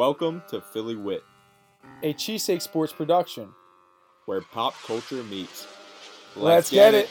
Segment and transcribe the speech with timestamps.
[0.00, 1.22] Welcome to Philly Wit,
[2.02, 3.50] a cheesesteak sports production.
[4.24, 5.66] where pop culture meets.
[6.34, 7.06] Let's, get, it.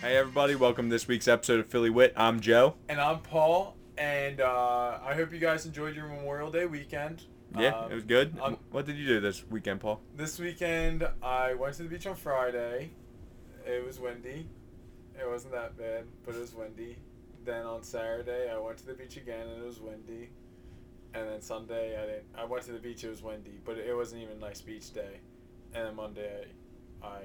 [0.00, 2.14] Hey everybody, welcome to this week's episode of Philly Wit.
[2.16, 2.76] I'm Joe.
[2.88, 7.24] And I'm Paul, and uh, I hope you guys enjoyed your Memorial Day weekend.
[7.58, 8.34] Yeah, Um, it was good.
[8.40, 10.00] I'm- what did you do this weekend, Paul?
[10.16, 12.92] This weekend, I went to the beach on Friday.
[13.66, 14.48] It was windy.
[15.14, 16.96] It wasn't that bad, but it was windy.
[17.44, 20.30] Then on Saturday, I went to the beach again, and it was windy.
[21.14, 22.24] And then Sunday, I didn't.
[22.36, 23.02] I went to the beach.
[23.04, 25.20] It was windy, but it wasn't even a nice beach day.
[25.74, 26.46] And then Monday,
[27.02, 27.20] I,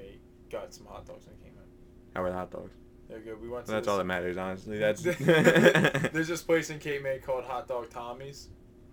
[0.50, 1.64] got some hot dogs and came in.
[2.16, 2.72] How were the hot dogs?
[3.10, 3.42] They're good.
[3.42, 4.78] We went to That's all that matters, honestly.
[4.80, 8.50] That's There's this place in Cape May called Hot Dog Tommy's,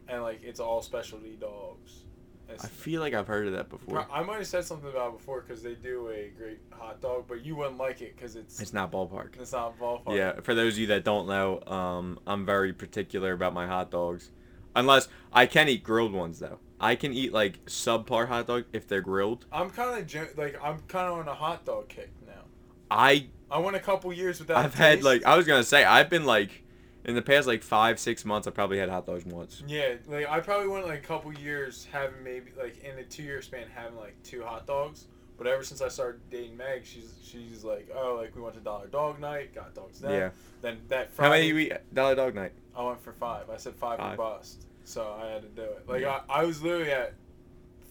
[0.09, 2.05] and like it's all specialty dogs.
[2.51, 4.05] I feel like I've heard of that before.
[4.11, 7.27] I might have said something about it before because they do a great hot dog,
[7.29, 9.39] but you wouldn't like it because it's It's not ballpark.
[9.41, 10.17] it's not ballpark.
[10.17, 13.93] Yeah, for those of you that don't know, um, I'm very particular about my hot
[13.93, 14.33] dogs.
[14.75, 16.59] Unless I can eat grilled ones though.
[16.81, 19.45] I can eat like subpar hot dog if they're grilled.
[19.53, 22.45] I'm kind of like I'm kind of on a hot dog kick now.
[22.91, 24.65] I I went a couple years without.
[24.65, 26.65] I've had like I was gonna say I've been like
[27.05, 29.63] in the past like five six months I probably had hot dogs once.
[29.67, 33.23] Yeah, like I probably went like a couple years having maybe like in a two
[33.23, 35.07] year span having like two hot dogs.
[35.41, 38.61] But ever since I started dating Meg, she's she's like, oh, like we went to
[38.61, 40.11] Dollar Dog Night, got dogs then.
[40.13, 40.31] Yeah.
[40.61, 41.29] Then that Friday.
[41.29, 42.53] How many you eat Dollar Dog Night?
[42.77, 43.49] I went for five.
[43.49, 44.19] I said five, Five.
[44.19, 45.85] or bust, so I had to do it.
[45.89, 46.21] Like Yeah.
[46.29, 47.15] I, I was literally at,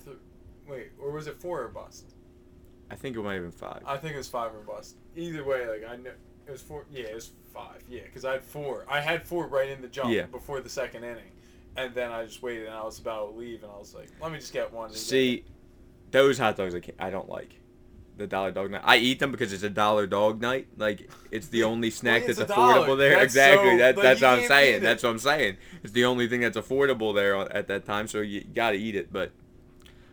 [0.05, 0.17] th-
[0.67, 2.13] wait, or was it four or bust?
[2.91, 3.81] I think it might have been five.
[3.83, 4.97] I think it was five or bust.
[5.15, 6.11] Either way, like I knew
[6.45, 6.85] it was four.
[6.91, 7.81] Yeah, it was five.
[7.89, 8.85] Yeah, because I had four.
[8.87, 10.27] I had four right in the jump Yeah.
[10.27, 11.31] before the second inning,
[11.75, 14.09] and then I just waited and I was about to leave and I was like,
[14.21, 14.85] let me just get one.
[14.85, 15.45] and get See,
[16.11, 17.55] those hot dogs I, can't, I don't like.
[18.17, 18.81] The Dollar Dog Night.
[18.83, 20.67] I eat them because it's a Dollar Dog Night.
[20.75, 22.95] Like it's the only snack that's affordable dollar.
[22.97, 23.11] there.
[23.11, 23.71] That's exactly.
[23.71, 24.83] so- that, that's what I'm saying.
[24.83, 25.57] That's what I'm saying.
[25.83, 28.07] It's the only thing that's affordable there at that time.
[28.07, 29.13] So you gotta eat it.
[29.13, 29.31] But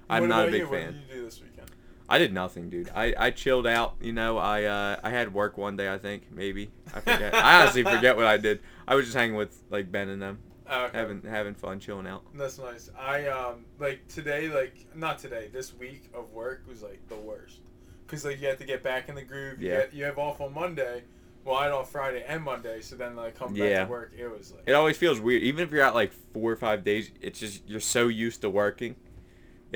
[0.09, 0.69] I'm What not a big you?
[0.69, 0.93] What fan.
[0.93, 1.69] did you do this weekend?
[2.09, 2.91] I did nothing, dude.
[2.95, 3.97] I, I chilled out.
[4.01, 5.93] You know, I uh, I had work one day.
[5.93, 7.35] I think maybe I forget.
[7.35, 8.61] I honestly forget what I did.
[8.87, 10.39] I was just hanging with like Ben and them,
[10.71, 10.99] okay.
[10.99, 12.23] having having fun, chilling out.
[12.35, 12.91] That's nice.
[12.99, 15.49] I um like today, like not today.
[15.53, 17.61] This week of work was like the worst,
[18.07, 19.61] cause like you have to get back in the groove.
[19.61, 19.77] You Yeah.
[19.83, 21.05] get- You have off on Monday.
[21.45, 23.85] Well, I had off Friday and Monday, so then like come back Yeah.
[23.85, 26.51] to work, it was like It always feels weird, even if you're out like four
[26.51, 27.13] or five days.
[27.21, 28.97] It's just you're so used to working.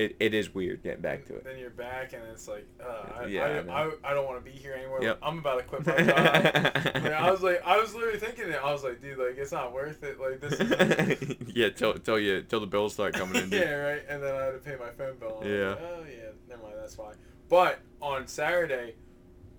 [0.01, 1.45] It, it is weird getting back to it.
[1.45, 3.85] Then you're back, and it's like, uh, I, Yeah, I I.
[3.85, 5.03] I, I, don't want to be here anymore.
[5.03, 5.19] Yep.
[5.23, 7.05] I'm about to quit my job.
[7.05, 8.59] Like, I was like, I was literally thinking it.
[8.65, 10.19] I was like, dude, like it's not worth it.
[10.19, 10.55] Like this.
[10.59, 13.51] Is yeah, till till you till the bills start coming in.
[13.51, 14.03] yeah, right.
[14.09, 15.43] And then I had to pay my phone bill.
[15.45, 15.69] Yeah.
[15.69, 16.77] like, oh yeah, never mind.
[16.79, 17.17] That's fine.
[17.51, 18.95] But on Saturday,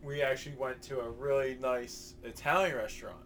[0.02, 3.22] we actually went to a really nice Italian restaurant.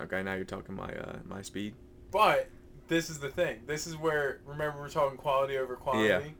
[0.00, 1.74] Okay, now you're talking my uh my speed.
[2.10, 2.48] But
[2.90, 3.60] this is the thing.
[3.66, 6.08] This is where remember we're talking quality over quantity.
[6.28, 6.32] Yeah.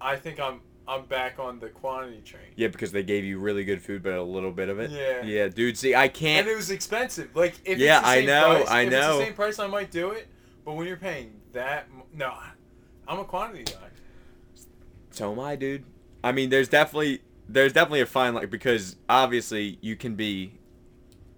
[0.00, 2.52] I think I'm I'm back on the quantity train.
[2.56, 4.90] Yeah, because they gave you really good food, but a little bit of it.
[4.90, 5.22] Yeah.
[5.24, 5.76] Yeah, dude.
[5.78, 6.46] See, I can't.
[6.46, 7.34] And it was expensive.
[7.34, 8.98] Like if Yeah, it's the I same know, price, I if know.
[8.98, 10.28] It's the same price, I might do it.
[10.64, 12.34] But when you're paying that, m- no,
[13.08, 13.88] I'm a quantity guy.
[15.10, 15.84] So am I, dude.
[16.22, 20.58] I mean, there's definitely there's definitely a fine line because obviously you can be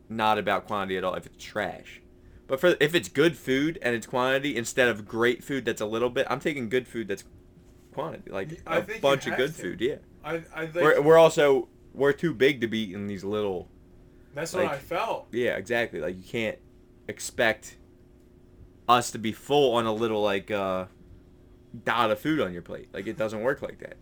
[0.09, 2.01] not about quantity at all if it's trash.
[2.47, 5.87] But for if it's good food and it's quantity instead of great food that's a
[5.87, 7.25] little bit, I'm taking good food that's
[7.93, 9.63] quantity, like I a bunch of good to.
[9.63, 9.81] food.
[9.81, 13.69] Yeah, I I think we're we're also we're too big to be in these little.
[14.35, 15.29] that's what I felt.
[15.33, 16.01] Yeah, exactly.
[16.01, 16.59] Like you can't
[17.09, 17.77] expect
[18.89, 20.85] us to be full on a little like uh
[21.85, 22.89] dot of food on your plate.
[22.93, 23.97] Like it doesn't work like that.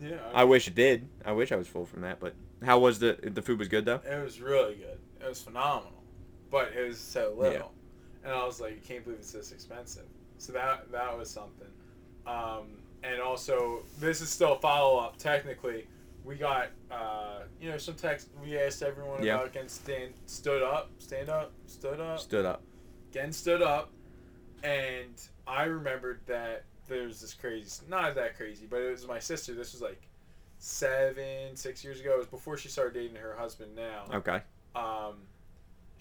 [0.00, 1.08] Yeah, I wish it did.
[1.24, 2.18] I wish I was full from that.
[2.18, 2.34] But
[2.64, 4.00] how was the the food was good though?
[4.08, 4.98] it was really good.
[5.20, 6.01] It was phenomenal,
[6.52, 7.72] but it was so little,
[8.22, 10.04] and I was like, I can't believe it's this expensive.
[10.38, 11.66] So that that was something.
[12.26, 15.16] Um, and also, this is still a follow up.
[15.16, 15.88] Technically,
[16.24, 18.28] we got uh, you know some text.
[18.40, 19.34] We asked everyone Yeah.
[19.36, 22.20] about getting stand stood up, stand up, stood up.
[22.20, 22.62] Stood up.
[23.12, 23.90] Gen stood up,
[24.62, 29.54] and I remembered that there's this crazy, not that crazy, but it was my sister.
[29.54, 30.02] This was like
[30.58, 32.12] seven, six years ago.
[32.14, 34.04] It was before she started dating her husband now.
[34.14, 34.40] Okay.
[34.74, 35.16] Um,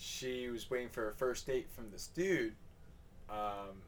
[0.01, 2.55] she was waiting for a first date from this dude.
[3.29, 3.83] Um,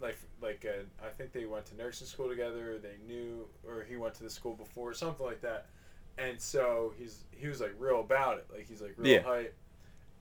[0.00, 2.76] like, like uh, I think they went to nursing school together.
[2.76, 5.66] Or they knew, or he went to the school before, something like that.
[6.16, 8.46] And so he's he was like real about it.
[8.52, 9.22] Like he's like real Yeah.
[9.22, 9.54] hype.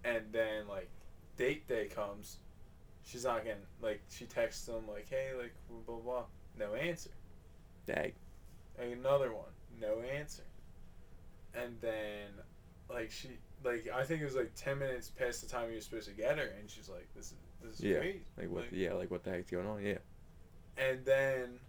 [0.03, 0.89] And then like
[1.38, 2.38] date day comes,
[3.03, 6.23] she's not getting like she texts him like, hey, like blah blah, blah.
[6.67, 7.11] no answer.
[7.85, 8.13] Dag.
[8.77, 9.50] Another one,
[9.81, 10.43] no answer.
[11.55, 12.27] And then
[12.89, 13.29] like she
[13.63, 16.13] like I think it was like ten minutes past the time he were supposed to
[16.13, 17.33] get her, and she's like, "This is
[17.63, 18.24] this is Yeah, great.
[18.38, 18.62] Like what?
[18.63, 19.83] Like- yeah, like what the heck's going on?
[19.83, 19.98] Yeah.
[20.77, 21.59] And then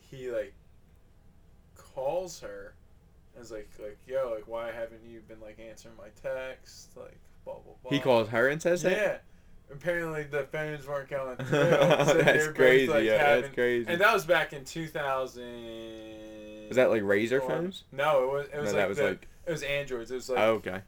[0.00, 0.54] he like
[1.76, 2.74] calls her
[3.34, 7.18] and is like like yo like why haven't you been like answering my text like
[7.44, 7.90] blah blah blah.
[7.90, 8.92] He calls her and says that.
[8.92, 9.16] Yeah.
[9.70, 12.06] Apparently the phones weren't going through.
[12.06, 12.88] so that's crazy.
[12.90, 13.86] like, yeah, having- that's crazy.
[13.90, 16.68] And that was back in 2000.
[16.68, 17.84] Was that like Razor phones?
[17.92, 18.46] No, it was.
[18.46, 19.28] It No, was that was the- like.
[19.48, 20.10] It was Androids.
[20.10, 20.38] It was like.
[20.38, 20.82] oh, okay.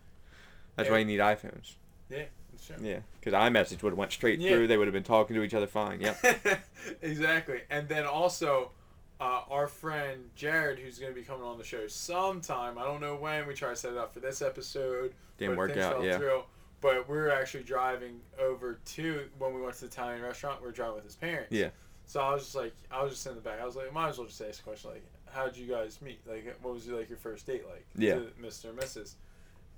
[0.77, 0.93] That's Yeah.
[0.93, 1.75] why you need iPhones.
[2.09, 2.25] Yeah.
[2.63, 2.77] Sure.
[2.81, 4.51] Yeah, because iMessage would have went straight Yeah.
[4.51, 4.67] through.
[4.67, 6.01] They would have been talking to each other fine.
[6.03, 6.61] Yep.
[7.03, 7.63] exactly.
[7.71, 8.73] And then also,
[9.21, 12.79] uh, our friend Jared, who's going to be coming on the show sometime.
[12.79, 13.47] I don't know when.
[13.47, 15.15] We try to set it up for this episode.
[15.39, 16.03] Didn't work out.
[16.03, 16.19] Yeah.
[16.19, 16.43] through.
[16.83, 20.61] But we were actually driving over to when we went to the Italian restaurant.
[20.61, 21.53] We were driving with his parents.
[21.53, 21.71] Yeah.
[22.07, 23.61] So I was just like, I was just in the back.
[23.61, 26.01] I was like, might as well just ask a question like, how did you guys
[26.03, 26.21] meet?
[26.27, 27.87] Like, what was your, like your first date like?
[27.97, 28.21] Yeah.
[28.41, 28.71] Mr.
[28.71, 29.15] and Mrs.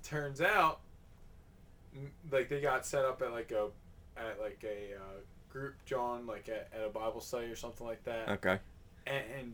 [0.03, 0.79] Turns out,
[2.31, 3.67] like they got set up at like a,
[4.17, 5.19] at like a uh,
[5.49, 8.29] group, John, like at, at a Bible study or something like that.
[8.29, 8.59] Okay.
[9.07, 9.53] And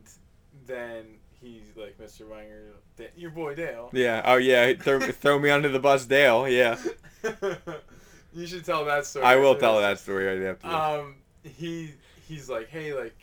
[0.65, 1.05] then
[1.41, 2.21] he's like, Mr.
[2.21, 3.89] Wanger, your boy Dale.
[3.93, 4.21] Yeah.
[4.25, 4.73] Oh yeah.
[4.73, 6.47] Throw, throw me under the bus, Dale.
[6.47, 6.77] Yeah.
[8.33, 9.25] you should tell that story.
[9.25, 10.67] I will tell that story right after.
[10.67, 11.93] Um, he
[12.27, 13.15] he's like, hey, like,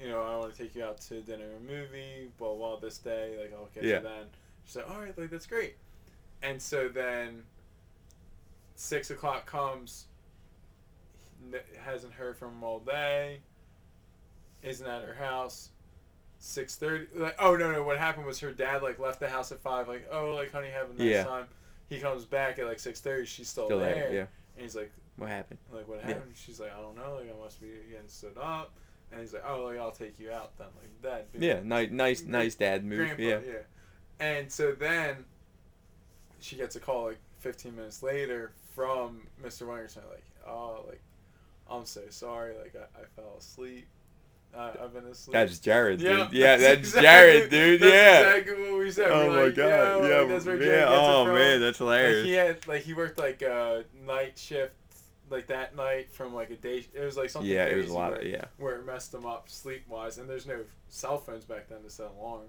[0.00, 2.78] you know, I want to take you out to dinner or movie, blah blah.
[2.78, 3.96] This day, like, I'll catch Yeah.
[3.98, 4.26] you then.
[4.64, 5.76] She's like, all right, like that's great.
[6.42, 7.42] And so then,
[8.76, 10.06] six o'clock comes.
[11.84, 13.38] Hasn't heard from him all day.
[14.62, 15.70] Isn't at her house.
[16.40, 17.06] Six thirty.
[17.14, 17.82] Like, oh no no!
[17.82, 19.88] What happened was her dad like left the house at five.
[19.88, 21.24] Like, oh, like honey, have a nice Yeah.
[21.24, 21.46] time.
[21.88, 23.24] He comes back at like six thirty.
[23.26, 23.94] She's still, Still there.
[23.94, 24.12] there.
[24.12, 24.20] Yeah.
[24.56, 25.58] And he's like, What happened?
[25.72, 26.08] like what Yeah.
[26.08, 26.32] happened?
[26.36, 27.14] She's like, I don't know.
[27.20, 28.72] Like I must be getting stood up.
[29.10, 30.66] And he's like, oh, like I'll take you out then.
[30.80, 31.26] Like that.
[31.38, 31.60] Yeah.
[31.64, 33.16] Nice, nice, nice dad move.
[33.16, 33.58] grandpa, Yeah.
[34.20, 35.24] And so then
[36.40, 39.62] she gets a call like 15 minutes later from Mr.
[39.66, 40.02] Wangerson.
[40.10, 41.00] Like, oh, like
[41.70, 42.54] I'm so sorry.
[42.58, 43.86] Like I, I fell asleep.
[44.56, 45.32] I, I've been asleep.
[45.34, 46.08] That's Jared, dude.
[46.08, 47.80] Yeah, Yeah, that's exactly- Jared, dude.
[47.80, 48.30] that's Yeah.
[48.36, 49.10] exactly what we said.
[49.10, 50.00] Oh We're my like, god.
[50.00, 50.66] like, Yeah.
[50.66, 50.82] yeah.
[50.82, 52.24] It Oh man, that's Like hilarious.
[52.26, 54.72] he had like he worked like a night shift
[55.30, 56.84] like that night from like a day.
[56.92, 57.50] It was like something.
[57.50, 58.44] yeah, it was a lot where, of yeah.
[58.56, 61.90] where it messed them up sleep wise, and there's no cell phones back then to
[61.90, 62.42] set alarm.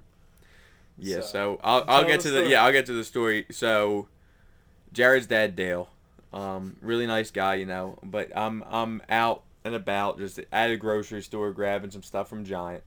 [0.98, 2.52] Yeah, So, so, I'll I'll get to the story.
[2.52, 3.46] yeah I'll get to the story.
[3.52, 4.08] So,
[4.92, 5.90] Jared's dad Dale,
[6.34, 7.98] um, really nice guy, you know.
[8.04, 12.46] But I'm I'm out and about just at a grocery store grabbing some stuff from
[12.46, 12.84] Giant.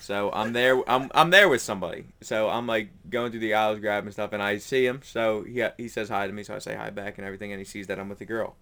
[0.00, 2.04] So I'm there I'm I'm there with somebody.
[2.20, 5.00] So I'm like going through the aisles grabbing stuff, and I see him.
[5.02, 7.58] So he he says hi to me, so I say hi back and everything, and
[7.58, 8.56] he sees that I'm with a girl.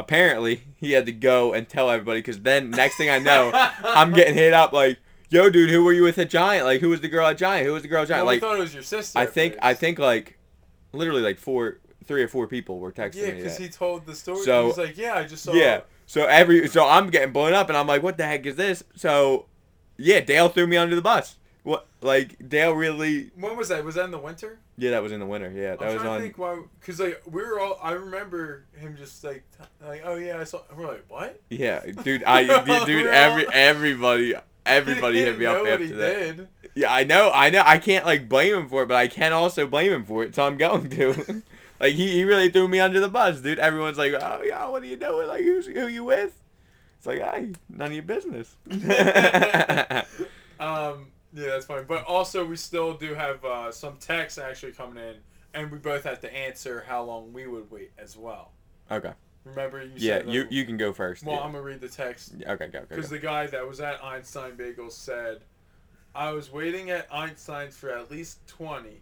[0.00, 3.50] Apparently, he had to go and tell everybody because then next thing I know,
[3.84, 4.98] I'm getting hit up like,
[5.28, 6.64] "Yo, dude, who were you with at Giant?
[6.64, 7.66] Like, who was the girl at Giant?
[7.66, 9.18] Who was the girl at Giant?" Like, we thought it was your sister.
[9.18, 9.56] I think.
[9.60, 10.38] I think like,
[10.92, 14.14] literally like four, three or four people were texting Yeah, me because he told the
[14.14, 14.42] story.
[14.42, 15.52] So- he's like, yeah, I just saw.
[15.52, 15.82] yeah.
[16.06, 18.82] So every so I'm getting blown up and I'm like, what the heck is this?
[18.96, 19.46] So,
[19.96, 21.36] yeah, Dale threw me under the bus.
[21.62, 23.30] What like Dale really?
[23.36, 23.84] When was that?
[23.84, 24.58] Was that in the winter?
[24.78, 25.50] Yeah, that was in the winter.
[25.50, 26.20] Yeah, that I'm was on.
[26.20, 27.78] think why, because like we were all.
[27.82, 30.62] I remember him just like, t- like, oh yeah, I saw.
[30.74, 31.38] We're like, what?
[31.50, 32.44] Yeah, dude, I
[32.86, 34.34] dude, every everybody
[34.64, 36.36] everybody hit me up after that.
[36.36, 36.48] Did.
[36.74, 37.62] Yeah, I know, I know.
[37.66, 40.34] I can't like blame him for it, but I can also blame him for it,
[40.34, 41.42] so I'm going to.
[41.80, 43.58] like he, he really threw me under the bus, dude.
[43.58, 45.28] Everyone's like, "Oh yeah, what are you doing?
[45.28, 46.40] Like who's who you with?"
[46.96, 48.56] It's like, "Hey, none of your business."
[50.60, 51.84] Um, yeah, that's funny.
[51.86, 55.16] But also, we still do have uh, some texts actually coming in,
[55.54, 58.52] and we both have to answer how long we would wait as well.
[58.90, 59.12] okay.
[59.42, 61.24] Remember you Yeah, you you can go first.
[61.24, 61.42] Well, yeah.
[61.42, 64.52] I'm gonna read the text Okay, go, go, because the guy that was at Einstein
[64.52, 65.40] Bagels said,
[66.14, 69.00] "I was waiting at Einstein's for at least 20.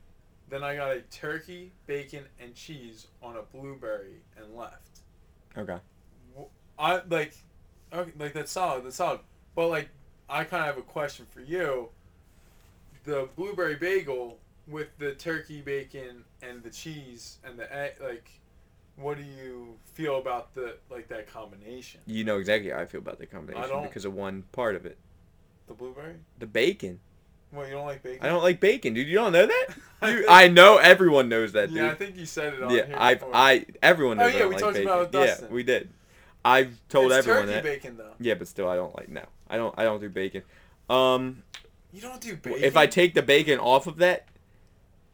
[0.48, 5.00] Then I got a turkey, bacon, and cheese on a blueberry and left."
[5.56, 5.78] Okay.
[6.78, 7.34] I like,
[7.92, 8.84] okay, like that's solid.
[8.84, 9.18] That's solid.
[9.56, 9.88] But like,
[10.28, 11.88] I kind of have a question for you.
[13.08, 14.36] The blueberry bagel
[14.66, 18.28] with the turkey, bacon, and the cheese and the egg, like,
[18.96, 22.02] what do you feel about the like that combination?
[22.04, 23.84] You know exactly how I feel about the combination don't.
[23.84, 24.98] because of one part of it.
[25.68, 26.16] The blueberry?
[26.38, 27.00] The bacon.
[27.50, 28.26] Well, you don't like bacon.
[28.26, 29.08] I don't like bacon, dude.
[29.08, 29.66] You don't know that?
[30.00, 31.78] You, I know everyone knows that, dude.
[31.78, 32.96] yeah, I think you said it on yeah, here.
[32.96, 33.34] I've before.
[33.34, 34.88] I everyone Oh, knows I yeah, we like talked bacon.
[34.92, 35.88] about yeah, we did.
[36.44, 37.64] I've told it's everyone turkey that.
[37.64, 38.12] bacon though.
[38.20, 39.24] Yeah, but still, I don't like no.
[39.48, 39.74] I don't.
[39.76, 40.42] I don't do bacon.
[40.88, 41.42] Um,
[41.92, 42.62] You don't do bacon.
[42.62, 44.26] if I take the bacon off of that,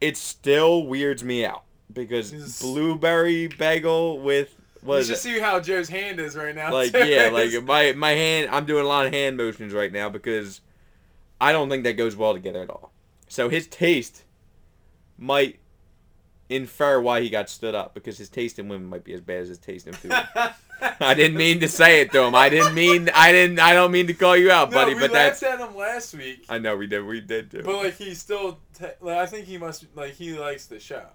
[0.01, 5.19] it still weirds me out because Just- blueberry bagel with what you should it?
[5.19, 6.73] see how Joe's hand is right now.
[6.73, 7.07] Like too.
[7.07, 8.51] yeah, like my my hand.
[8.51, 10.61] I'm doing a lot of hand motions right now because
[11.41, 12.93] I don't think that goes well together at all.
[13.29, 14.25] So his taste
[15.17, 15.59] might
[16.49, 19.41] infer why he got stood up because his taste in women might be as bad
[19.43, 20.13] as his taste in food.
[21.01, 22.35] I didn't mean to say it to him.
[22.35, 23.09] I didn't mean.
[23.15, 23.59] I didn't.
[23.59, 24.95] I don't mean to call you out, no, buddy.
[24.95, 25.61] we But laughed that's.
[25.61, 26.45] at him last week.
[26.49, 27.05] I know we did.
[27.05, 27.63] We did too.
[27.63, 31.07] But like he still, te- like I think he must like he likes the show.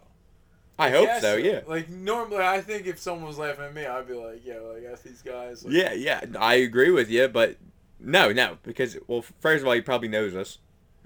[0.80, 1.36] I hope Yes, so.
[1.36, 1.62] Yeah.
[1.68, 4.84] Like normally, I think if someone was laughing at me, I'd be like, "Yeah, like
[4.92, 5.94] F these guys." Like, Yeah.
[5.94, 6.22] Yeah.
[6.40, 7.58] I agree with you, but
[8.00, 10.58] no, no, because well, first of all, he probably knows us,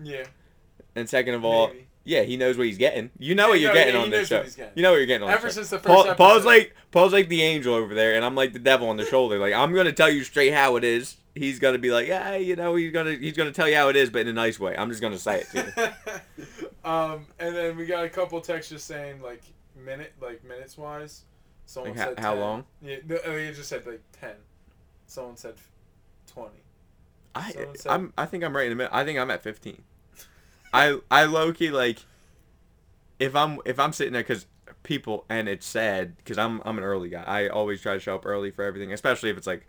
[0.01, 0.25] Yeah.
[0.95, 1.87] and second of all, maybe.
[2.05, 3.09] Yeah, he knows what he's getting.
[3.17, 4.37] You know what you're no, getting yeah, on this show.
[4.37, 4.73] what he's getting.
[4.75, 5.61] You know what you're getting on Ever this show.
[5.61, 8.53] since the first Paul, Paul's like Paul's like the angel over there, and I'm like
[8.53, 9.37] the devil on the shoulder.
[9.39, 11.17] Like I'm gonna tell you straight how it is.
[11.35, 13.95] He's gonna be like, yeah, you know, he's gonna he's gonna tell you how it
[13.95, 14.75] is, but in a nice way.
[14.77, 15.93] I'm just gonna say it to
[16.37, 16.43] you.
[16.89, 19.41] um, and then we got a couple texts just saying like
[19.75, 21.23] minute, like minutes wise.
[21.65, 22.39] Someone Like, said how 10.
[22.41, 22.65] long?
[22.81, 24.35] Yeah, no, oh, it just said like ten.
[25.07, 25.55] Someone said
[26.27, 26.59] twenty.
[27.35, 28.93] I said- I'm I think I'm right in the middle.
[28.93, 29.81] I think I'm at 15.
[30.73, 31.99] I I low key like
[33.19, 34.47] if I'm if I'm sitting there because
[34.83, 37.23] people and it's sad because I'm I'm an early guy.
[37.25, 39.65] I always try to show up early for everything, especially if it's like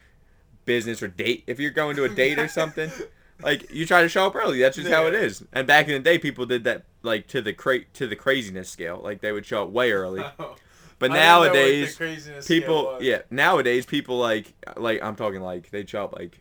[0.65, 1.45] business or date.
[1.47, 2.91] If you're going to a date or something,
[3.43, 4.61] like you try to show up early.
[4.61, 5.45] That's just how it is.
[5.53, 8.71] And back in the day, people did that like to the cra- to the craziness
[8.71, 9.01] scale.
[9.03, 10.25] Like they would show up way early.
[10.39, 10.57] Oh.
[11.01, 15.41] But I didn't know what the nowadays, people yeah nowadays people like like i'm talking
[15.41, 16.39] like they show up like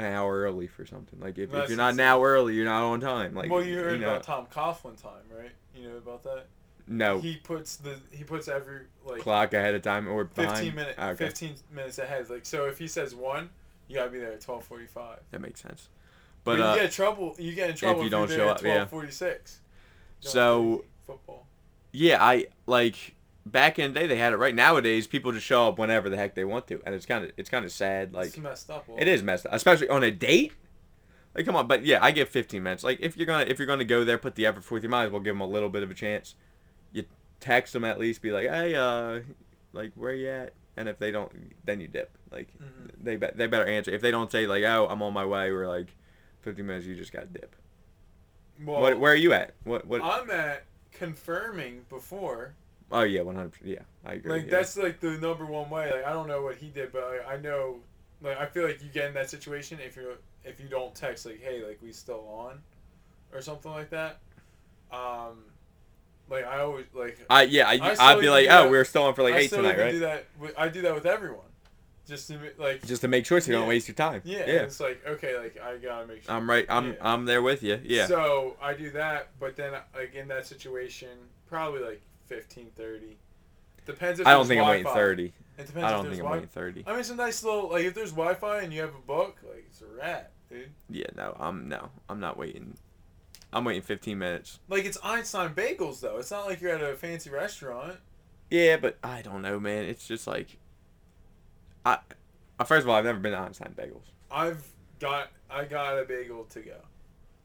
[0.00, 2.82] an hour early for something like if, if you're not an hour early you're not
[2.82, 5.52] on time like well, you heard know, about Tom Coughlin time, right?
[5.74, 6.46] You know about that?
[6.86, 10.74] no He puts the he puts every like clock ahead of time or behind fifteen
[10.74, 12.28] minutes Ah, okay fifteen minutes ahead.
[12.28, 13.50] Like so, if he says one,
[13.88, 15.20] you gotta be there at twelve forty five.
[15.30, 15.88] that makes sense
[16.44, 17.36] But, but uh you get in trouble.
[17.38, 19.60] You get in trouble if you if, don't show up, twelve forty six.
[20.20, 21.46] So- football.
[21.92, 23.14] yeah i like
[23.46, 26.16] back in the day they had it right nowadays people just show up whenever the
[26.16, 28.70] heck they want to and it's kind of it's kind of sad like it's messed
[28.70, 28.86] up.
[28.98, 30.52] It messed up, especially on a date.
[31.34, 32.82] Like, come on, but yeah, I give 15 minutes.
[32.82, 34.82] Like, if you're gonna if you're gonna go there, put the effort forth.
[34.82, 36.34] You might as well give them a little bit of a chance.
[36.92, 37.04] You
[37.38, 39.20] text them at least, be like, hey, uh,
[39.72, 40.54] like where you at?
[40.76, 41.30] And if they don't,
[41.64, 42.16] then you dip.
[42.32, 42.90] Like, Mhm.
[43.00, 43.92] they be- they better answer.
[43.92, 45.94] If they don't say like, oh, I'm on my way, or like
[46.40, 47.54] 15 minutes, you just got to dip.
[48.64, 49.54] Well, what where are you at?
[49.62, 50.02] What what?
[50.02, 52.54] I'm at confirming before.
[52.90, 53.52] Oh yeah, 100.
[53.64, 54.32] Yeah, I agree.
[54.32, 54.50] Like yeah.
[54.50, 55.90] that's like the number one way.
[55.90, 57.76] Like I don't know what he did, but like, I know.
[58.22, 61.26] Like I feel like you get in that situation if you're if you don't text
[61.26, 62.60] like, hey, like we still on,
[63.32, 64.18] or something like that.
[64.92, 65.44] Um,
[66.28, 67.18] like I always like.
[67.28, 69.50] I yeah, I, I'd be like, oh, that- we're still on for like I eight
[69.50, 69.90] tonight, right?
[69.92, 70.26] do that.
[70.38, 71.40] With, I do that with everyone,
[72.06, 72.86] just to like.
[72.86, 74.22] Just to make sure so you don't waste your time.
[74.24, 74.44] yeah, yeah.
[74.62, 76.34] it's like okay, like I gotta make sure.
[76.34, 76.66] I'm right.
[76.68, 76.94] I'm Yeah.
[77.00, 77.80] I'm there with you.
[77.82, 78.06] Yeah.
[78.06, 81.10] So I do that, but then like in that situation,
[81.48, 83.16] probably like 15, 30.
[83.86, 85.24] Depends if I don't think I'm waiting 30.
[85.58, 86.84] It depends I don't think I'm Wi- waiting 30.
[86.86, 89.38] I mean, it's a nice little like if there's Wi-Fi and you have a book,
[89.42, 90.70] like it's a rat, dude.
[90.88, 92.76] Yeah, no, I'm no, I'm not waiting.
[93.52, 94.60] I'm waiting 15 minutes.
[94.68, 96.18] Like it's Einstein Bagels though.
[96.18, 97.96] It's not like you're at a fancy restaurant.
[98.48, 99.84] Yeah, but I don't know, man.
[99.84, 100.56] It's just like,
[101.84, 101.98] I,
[102.58, 104.04] uh, first of all, I've never been to Einstein Bagels.
[104.30, 104.64] I've
[105.00, 106.76] got I got a bagel to go.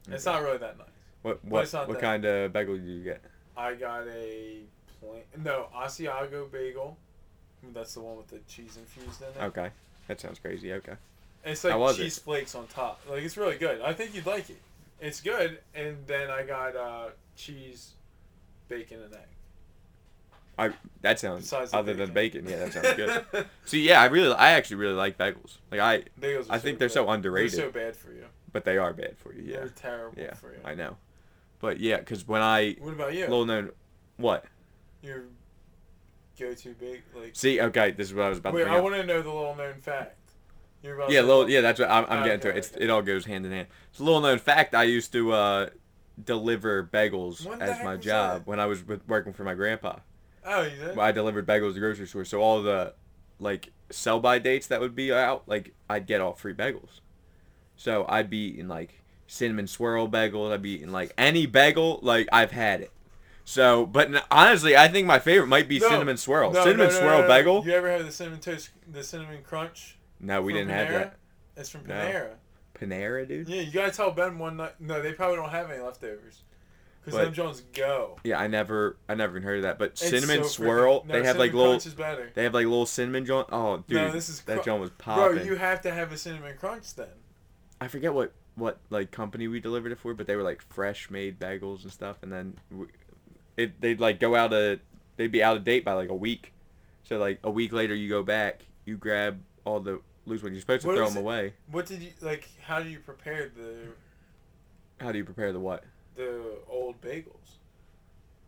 [0.10, 0.36] It's Okay.
[0.38, 0.88] not really that nice.
[1.24, 3.24] What what what kind of bagel did you get?
[3.58, 4.60] I got a
[5.00, 6.98] plain no Asiago bagel.
[7.74, 9.46] That's the one with the cheese infused in it.
[9.46, 9.70] Okay,
[10.08, 10.72] that sounds crazy.
[10.74, 10.94] Okay,
[11.44, 12.22] It's like cheese it?
[12.24, 13.02] flakes on top.
[13.10, 13.82] Like it's really good.
[13.82, 14.62] I think you'd like it.
[15.02, 15.60] It's good.
[15.74, 17.92] And then I got uh, cheese,
[18.68, 19.20] bacon, and egg.
[20.58, 20.72] I
[21.02, 22.46] that sounds Besides the other than bacon.
[22.46, 22.60] bacon.
[22.60, 22.96] Yeah, that sounds
[23.34, 23.46] good.
[23.66, 25.58] See, yeah, I really, I actually really like bagels.
[25.72, 26.46] Like I, Bagels.
[26.50, 27.60] I think they're so underrated.
[27.60, 28.26] They're so bad for you.
[28.54, 29.42] but they are bad for you.
[29.44, 30.60] Yeah, They're terrible yeah, for you.
[30.64, 30.96] I know.
[31.66, 33.22] But yeah, because when I What about you?
[33.22, 33.72] little known,
[34.18, 34.46] what?
[35.02, 35.24] Your
[36.40, 37.36] go-to big like.
[37.36, 39.34] See, okay, this is what I was about Wait, to I want to know the
[39.34, 40.20] little known fact.
[40.84, 41.50] You're about Yeah, to little.
[41.50, 42.50] Yeah, that's what I'm, I'm getting to.
[42.50, 42.58] It.
[42.58, 43.68] It's, it all goes hand in hand.
[43.90, 44.76] It's a little known fact.
[44.76, 45.70] I used to uh,
[46.24, 48.48] deliver bagels the as my job that?
[48.48, 49.96] when I was with, working for my grandpa.
[50.46, 51.00] Oh, you did.
[51.00, 52.26] I delivered bagels to the grocery store.
[52.26, 52.94] So all the
[53.40, 57.00] like sell by dates that would be out, like I'd get all free bagels.
[57.76, 60.52] So I'd be eating like cinnamon swirl bagels.
[60.52, 62.00] I've eaten like any bagel.
[62.02, 62.92] Like I've had it.
[63.48, 66.52] So, but honestly, I think my favorite might be No, cinnamon swirl.
[66.52, 67.64] No, cinnamon no, swirl bagel.
[67.64, 69.98] You ever had the cinnamon toast, the cinnamon crunch?
[70.20, 71.18] No, we didn't have that.
[71.56, 71.82] It's from.
[71.82, 72.32] Panera.
[72.74, 73.48] Panera, dude.
[73.48, 74.74] Yeah, you gotta tell Ben one night.
[74.80, 76.42] No, they probably don't have any leftovers.
[77.06, 78.18] Because them Jones go.
[78.24, 79.78] Yeah, I never, I never even heard of that.
[79.78, 81.96] But It's cinnamon so swirl, no, they have like little, crunch is
[82.34, 83.48] they have like little cinnamon joint.
[83.52, 85.36] Oh, dude, no, this is that cr- joint was popping.
[85.36, 85.44] bro.
[85.44, 87.10] You have to have a cinnamon crunch then.
[87.80, 91.10] I forget what what like company we delivered it for, but they were like fresh
[91.10, 92.18] made bagels and stuff.
[92.22, 92.88] And then we,
[93.58, 94.80] it they'd like go out of
[95.18, 96.54] they'd be out of date by like a week.
[97.04, 100.54] So like a week later, you go back, you grab all the loose ones.
[100.54, 101.22] You're supposed to What throw them it?
[101.22, 101.54] away.
[101.72, 102.50] What did you like?
[102.64, 103.76] How do you prepare the
[105.00, 105.84] How do you prepare the what?
[106.16, 107.58] the old bagels?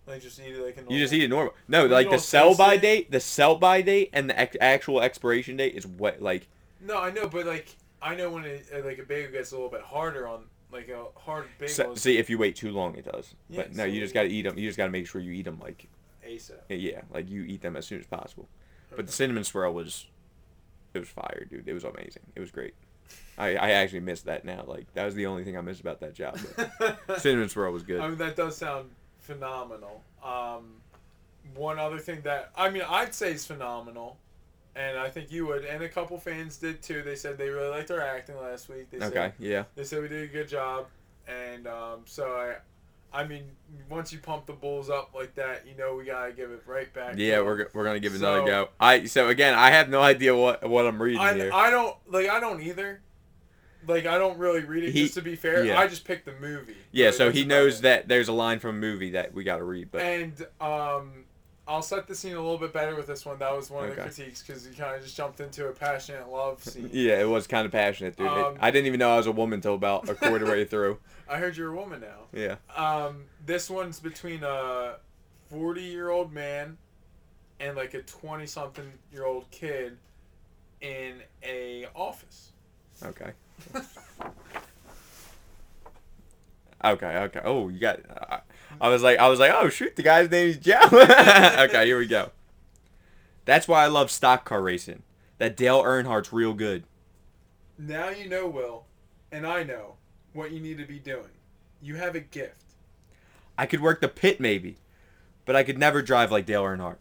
[0.07, 0.77] Like just eat it like.
[0.89, 1.53] You just eat it normal.
[1.67, 2.81] No, like the sell by it?
[2.81, 6.47] date, the sell by date, and the ex- actual expiration date is what like.
[6.79, 9.56] No, I know, but like I know when it, uh, like a bagel gets a
[9.56, 11.74] little bit harder on like a hard bagel.
[11.74, 13.34] So, is see, if you wait too long, it does.
[13.50, 14.58] Yeah, but no, so- you just gotta eat them.
[14.58, 15.88] You just gotta make sure you eat them like
[16.27, 16.56] ASAP.
[16.70, 18.48] yeah, like you eat them as soon as possible.
[18.96, 20.08] But the cinnamon swirl was,
[20.94, 21.68] it was fire, dude.
[21.68, 22.24] It was amazing.
[22.36, 22.74] It was great.
[23.38, 24.63] I, I actually miss that now.
[24.68, 26.38] Like that was the only thing I missed about that job.
[27.18, 28.00] Cinnamon swirl was good.
[28.01, 28.89] I mean, that does sound
[29.20, 30.04] phenomenal.
[30.24, 30.82] Um,
[31.56, 34.18] one other thing that I mean, I'd say is phenomenal,
[34.77, 37.01] and I think you would, and a couple fans did too.
[37.03, 38.89] They said they really liked our acting last week.
[38.91, 39.63] They Okay, Said, yeah.
[39.75, 40.88] they said we did a good job,
[41.27, 42.55] and um, so I.
[43.13, 43.43] I mean,
[43.89, 46.93] once you pump the Bulls up like that, you know we gotta give it right
[46.93, 47.15] back.
[47.17, 48.67] Yeah, we're, we're gonna give it another go.
[48.81, 51.50] I so again, I have no idea what what I'm reading I, here.
[51.53, 53.00] I don't like I don't either.
[53.88, 54.91] Like I don't really read it.
[54.91, 55.79] He- just to be fair, yeah.
[55.79, 56.75] I just picked the movie.
[56.91, 57.84] yeah, so he knows it.
[57.84, 59.89] that there's a line from a movie that we gotta read.
[59.89, 61.24] But And um,
[61.67, 63.38] I'll set the scene a little bit better with this one.
[63.39, 66.29] That was one of the critiques because you kind of just jumped into a passionate
[66.29, 66.89] love scene.
[66.93, 68.27] yeah, it was kind of passionate, dude.
[68.27, 71.00] Um, I didn't even know I was a woman till about a quarter way through.
[71.27, 72.27] I heard you're a woman now.
[72.31, 72.55] Yeah.
[72.75, 74.95] Um, this one's between a
[75.50, 76.77] 40 year old man
[77.59, 79.97] and like a 20 something year old kid
[80.79, 82.51] in a office.
[83.03, 83.31] Okay.
[86.84, 87.05] Okay.
[87.07, 87.41] Okay.
[87.43, 88.00] Oh, you got.
[88.10, 88.39] I,
[88.79, 90.79] I was like, I was like, oh shoot, the guy's name is Joe.
[90.91, 92.31] okay, here we go.
[93.46, 95.03] That's why I love stock car racing.
[95.39, 96.84] That Dale Earnhardt's real good.
[97.77, 98.86] now you know, Will,
[99.31, 99.96] and I know
[100.34, 101.29] what you need to be doing.
[101.81, 102.63] You have a gift.
[103.57, 104.77] I could work the pit maybe,
[105.46, 106.98] but I could never drive like Dale Earnhardt.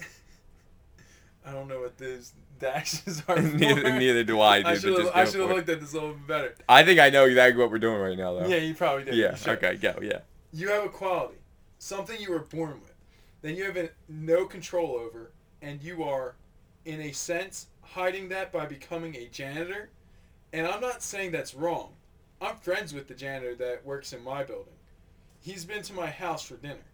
[1.46, 1.98] I don't know what
[2.62, 3.40] those dashes are.
[3.42, 3.90] neither, for.
[3.90, 4.66] neither do I, dude.
[4.66, 5.10] I should have.
[5.14, 6.54] I should have looked at this a little bit better.
[6.68, 8.46] I think I know exactly what we're doing right now, though.
[8.46, 9.14] Yeah, you probably did.
[9.14, 9.34] Yeah.
[9.34, 9.54] Sure.
[9.54, 9.76] Okay.
[9.76, 9.98] Go.
[10.00, 10.20] Yeah.
[10.52, 11.38] You have a quality,
[11.78, 12.94] something you were born with,
[13.40, 16.36] then you have a, no control over, and you are,
[16.84, 19.90] in a sense, hiding that by becoming a janitor.
[20.52, 21.94] And I'm not saying that's wrong.
[22.42, 24.74] I'm friends with the janitor that works in my building.
[25.40, 26.84] He's been to my house for dinner.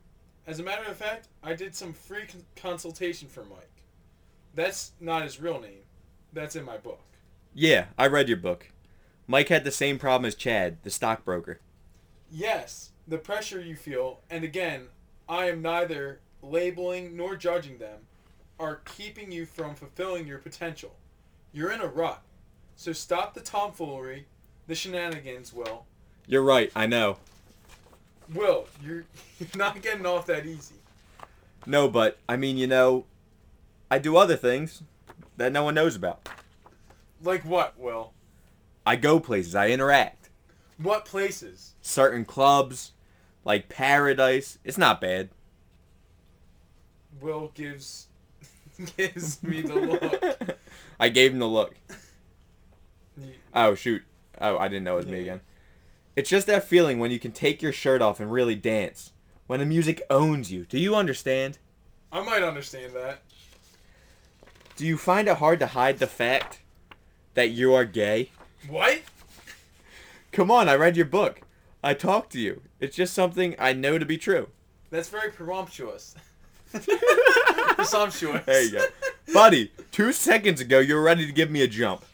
[0.46, 3.77] As a matter of fact, I did some free consultation for Mike.
[4.58, 5.84] That's not his real name.
[6.32, 6.98] That's in my book.
[7.54, 7.86] Yeah.
[7.96, 8.72] I read your book.
[9.28, 11.60] Mike had the same problem as Chad, the stockbroker.
[12.28, 14.88] Yes, the pressure you feel, and again,
[15.28, 18.00] I am neither labeling nor judging them,
[18.58, 20.96] are keeping you from fulfilling your potential.
[21.52, 22.20] You're in a rut.
[22.74, 24.26] So stop the tomfoolery,
[24.66, 25.84] the shenanigans, Will.
[26.26, 26.72] You're right.
[26.74, 27.18] I know.
[28.34, 29.04] Will, you're,
[29.38, 30.74] you're not getting off that easy.
[31.64, 33.04] No, but I mean, you know,
[33.90, 34.82] I do other things
[35.36, 36.28] that no one knows about.
[37.22, 38.12] Like what, Will?
[38.86, 39.54] I go places.
[39.54, 40.30] I interact.
[40.78, 41.74] What places?
[41.82, 42.92] Certain clubs,
[43.44, 44.58] like Paradise.
[44.64, 45.30] It's not bad.
[47.20, 48.06] Will gives
[48.96, 50.58] gives me the look.
[51.00, 51.74] I gave him the look.
[53.54, 54.02] Oh shoot.
[54.40, 55.40] Oh, I didn't know it was me again.
[56.14, 59.12] It's just that feeling when you can take your shirt off and really dance.
[59.48, 60.66] When the music owns you.
[60.66, 61.58] Do you understand?
[62.12, 63.22] I might understand that.
[64.78, 66.60] Do you find it hard to hide the fact
[67.34, 68.30] that you are gay?
[68.68, 69.00] What?
[70.30, 71.40] Come on, I read your book.
[71.82, 72.62] I talked to you.
[72.78, 74.50] It's just something I know to be true.
[74.90, 76.14] That's very presumptuous.
[77.74, 78.44] Presumptuous.
[78.46, 78.86] There you go.
[79.34, 82.04] Buddy, two seconds ago you were ready to give me a jump.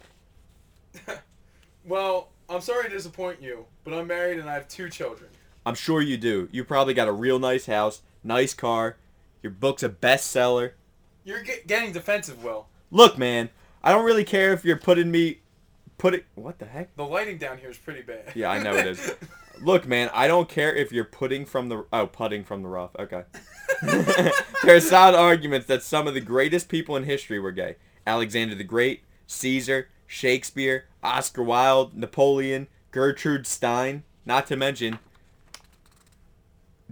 [1.85, 5.29] Well, I'm sorry to disappoint you, but I'm married and I have two children.
[5.67, 6.49] I'm sure you do.
[6.51, 8.97] You probably got a real nice house, nice car.
[9.43, 10.73] Your book's a bestseller.
[11.25, 12.67] You're get, getting defensive, Will.
[12.91, 13.49] Look, man,
[13.83, 15.41] I don't really care if you're putting me
[15.99, 16.95] put it what the heck?
[16.97, 18.33] The lighting down here is pretty bad.
[18.35, 19.15] Yeah, I know it is.
[19.63, 22.91] Look, man, I don't care if you're putting from the oh, putting from the rough.
[22.99, 23.23] Okay.
[24.63, 27.77] there are solid arguments that some of the greatest people in history were gay.
[28.07, 34.99] Alexander the Great, Caesar, Shakespeare, Oscar Wilde, Napoleon, Gertrude Stein, not to mention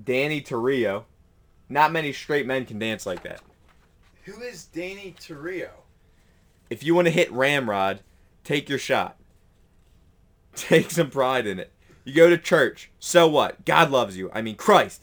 [0.02, 1.04] Danny Torrio.
[1.68, 3.40] Not many straight men can dance like that.
[4.24, 5.70] Who is Danny Torrio?
[6.70, 8.00] If you want to hit Ramrod,
[8.44, 9.16] take your shot.
[10.54, 11.72] Take some pride in it.
[12.04, 12.90] You go to church.
[12.98, 13.64] So what?
[13.64, 14.30] God loves you.
[14.34, 15.02] I mean, Christ.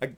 [0.00, 0.10] A,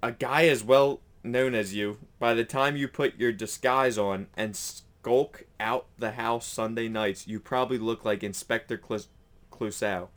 [0.00, 4.28] a guy as well known as you, by the time you put your disguise on
[4.36, 9.08] and skulk out the house Sunday nights, you probably look like Inspector Clous-
[9.50, 10.08] Clouseau.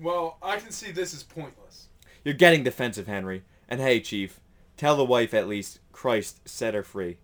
[0.00, 1.86] Well, I can see this is pointless.
[2.24, 3.44] You're getting defensive, Henry.
[3.68, 4.40] And hey, Chief,
[4.82, 7.18] tell the wife at least Christ set her free.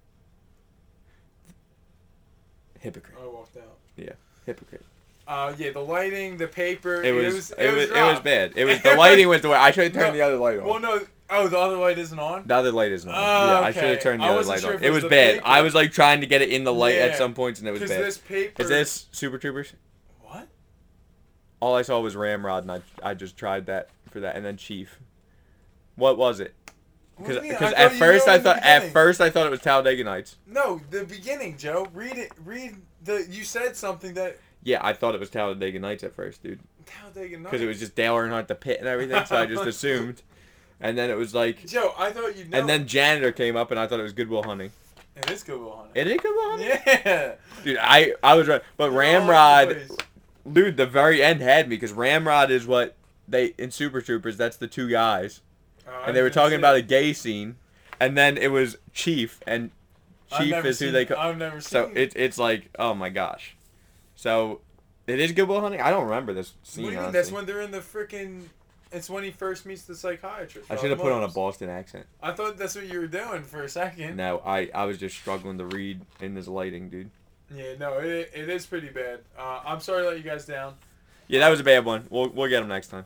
[2.79, 3.19] Hypocrite.
[3.21, 3.79] I walked out.
[3.97, 4.13] Yeah,
[4.47, 4.85] hypocrite.
[5.27, 7.03] Uh, yeah, the lighting, the paper.
[7.03, 8.25] It was it, was, it was rough.
[8.25, 8.53] bad.
[8.55, 9.57] It was the lighting was the way.
[9.57, 10.65] I should have turned No, the other light on.
[10.67, 11.01] Well, no.
[11.31, 12.45] Oh, the other light isn't on.
[12.47, 13.17] The other light isn't on.
[13.17, 14.01] Oh, yeah, I should have okay.
[14.03, 14.77] turned the I other light sure on.
[14.77, 15.35] It it was was bad.
[15.35, 15.47] paper.
[15.47, 17.73] I was like trying to get it in the light at some points, and it
[17.73, 18.05] was bad.
[18.05, 18.63] this paper.
[18.63, 19.73] Is this Super Troopers?
[20.23, 20.47] what?
[21.59, 24.57] All I saw was Ramrod, and I I just tried that for that, and then
[24.57, 25.01] Chief.
[25.97, 26.55] What was it?
[27.19, 30.05] What do you Because at first I thought at first I thought it was Talladega
[30.05, 30.37] Nights.
[30.47, 31.87] No, the beginning, Joe.
[31.93, 32.33] Read it.
[32.45, 33.27] Read the.
[33.29, 36.61] You said something that Yeah, I thought it was Talladega Nights at first, dude.
[36.87, 37.45] Talladega Nights.
[37.51, 40.23] Because it was just Dale Earnhardt the pit and everything, so I just assumed.
[40.81, 42.45] And then it was like, Joe, I thought you.
[42.45, 42.59] Know.
[42.59, 44.71] and then Janitor came up, and I thought it was Goodwill Hunting.
[45.17, 45.93] it is Goodwill Hunting.
[45.97, 47.33] It is Goodwill Hunting, Yeah.
[47.65, 47.79] dude.
[47.81, 49.99] I I was right, but You're all over the Ramrod, place.
[50.53, 52.95] dude, the very end had me because Ramrod is what
[53.27, 54.37] they in Super Troopers.
[54.37, 55.41] That's the two guys,
[55.89, 57.57] Oh, and they were talking about a gay scene,
[58.01, 59.71] and then it was Chief, and
[60.39, 61.07] Chief is who they.
[61.07, 61.71] Co- I've never seen.
[61.71, 63.57] so it, it's like, oh my gosh,
[64.17, 64.61] so
[65.07, 65.81] it is Goodwill Hunting.
[65.81, 66.85] I don't remember this scene.
[66.85, 67.05] What do you mean?
[67.07, 67.13] honestly.
[67.21, 68.43] That's when they're in the freaking.
[68.91, 70.71] It's when he first meets the psychiatrist.
[70.71, 72.07] I should have put on a Boston accent.
[72.23, 74.17] I thought that's what you were doing for a second.
[74.17, 77.11] No, I, I was just struggling to read in this lighting, dude.
[77.55, 79.21] Yeah, no, it, it is pretty bad.
[79.39, 80.75] Uh, I'm sorry to let you guys down.
[81.27, 82.07] Yeah, that was a bad one.
[82.09, 83.05] We'll we'll get them next time.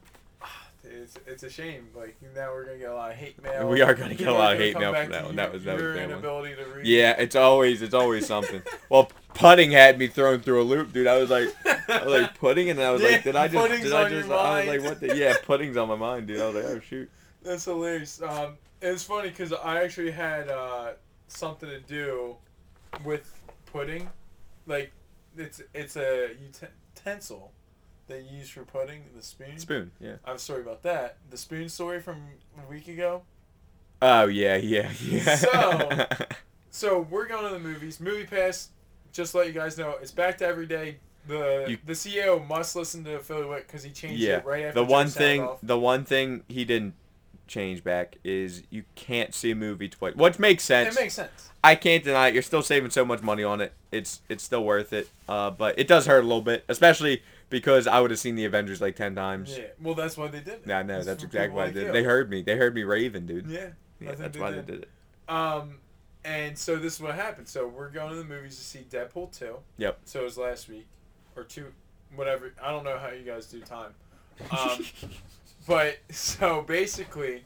[0.95, 1.89] It's, it's a shame.
[1.95, 3.69] Like now we're gonna get a lot of hate mail.
[3.69, 5.31] We are gonna get a lot of hate mail for that one.
[5.33, 6.11] you- That was- that was bad one.
[6.19, 6.87] inability to read.
[6.87, 8.63] Yeah, it's always it's always something.
[8.89, 11.07] well, putting had me thrown through a loop, dude.
[11.07, 13.83] I was like, I was like pudding, and I was Yeah, like, did I just?
[13.83, 14.31] Did I just?
[14.31, 15.17] I was like, what the?
[15.17, 16.41] Yeah, pudding's on my mind, dude.
[16.41, 17.11] I was like, oh shoot.
[17.43, 18.21] That's hilarious.
[18.23, 20.93] Um, it's funny because I actually had uh,
[21.29, 22.37] something to do
[23.05, 24.09] with pudding.
[24.67, 24.93] Like,
[25.37, 27.53] it's it's a utensil
[28.13, 29.59] they use for pudding, the spoon.
[29.59, 30.15] Spoon, yeah.
[30.25, 31.17] I have a story about that.
[31.31, 32.23] The spoon story from
[32.65, 33.23] a week ago.
[34.01, 35.37] Oh yeah, yeah, yeah.
[35.37, 36.07] So-
[36.75, 38.01] So we're going to the movies.
[38.01, 38.71] Movie Pass.
[39.13, 40.97] Just to let you guys know, it's back to every day.
[41.29, 44.39] The You- the CEO must listen to Philly Wit because he changed yeah.
[44.39, 45.59] it right after The one thing, off.
[45.63, 46.95] the one thing he didn't
[47.47, 50.97] change back is you can't see a movie twice, which makes sense.
[50.97, 51.51] It makes sense.
[51.63, 52.35] I can't deny it.
[52.35, 53.73] You're still saving so much money on it.
[53.93, 55.09] It's it's still worth it.
[55.29, 58.47] Uh, but it does hurt a little bit, especially because I would have seen the
[58.47, 59.57] Avengers like ten times.
[59.57, 59.67] Yeah.
[59.81, 60.63] Well, that's why they did it.
[60.67, 61.03] Yeah, no.
[61.03, 61.89] That's exactly why they did.
[61.89, 61.93] it.
[61.93, 62.43] They heard me.
[62.43, 63.47] They heard me raving, dude.
[63.47, 63.69] Yeah.
[64.01, 64.89] Yeah, that's why they did it.
[65.29, 65.77] Um,
[66.25, 67.47] and so this is what happened.
[67.47, 69.57] So we're going to the movies to see Deadpool two.
[69.77, 70.01] Yep.
[70.07, 70.87] So it was last week,
[71.37, 71.67] or two,
[72.17, 72.53] whatever.
[72.61, 73.93] I don't know how you guys do time.
[74.51, 74.85] Um,
[75.69, 77.45] but so basically,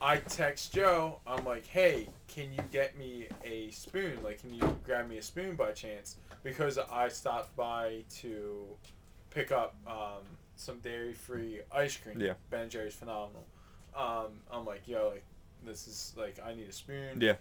[0.00, 1.18] I text Joe.
[1.26, 4.18] I'm like, hey, can you get me a spoon?
[4.22, 6.16] Like, can you grab me a spoon by chance?
[6.44, 8.64] Because I stopped by to
[9.30, 10.22] pick up um,
[10.56, 12.20] some dairy free ice cream.
[12.20, 12.34] Yeah.
[12.50, 13.44] Ben and Jerry's phenomenal.
[13.96, 15.24] Um, I'm like, yo, like,
[15.64, 17.20] this is like, I need a spoon.
[17.20, 17.34] Yeah.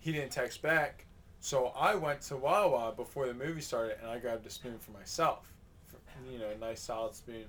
[0.00, 1.04] He didn't text back.
[1.40, 4.90] So I went to Wawa before the movie started and I grabbed a spoon for
[4.92, 5.52] myself.
[5.86, 5.98] For,
[6.30, 7.44] you know, a nice solid spoon.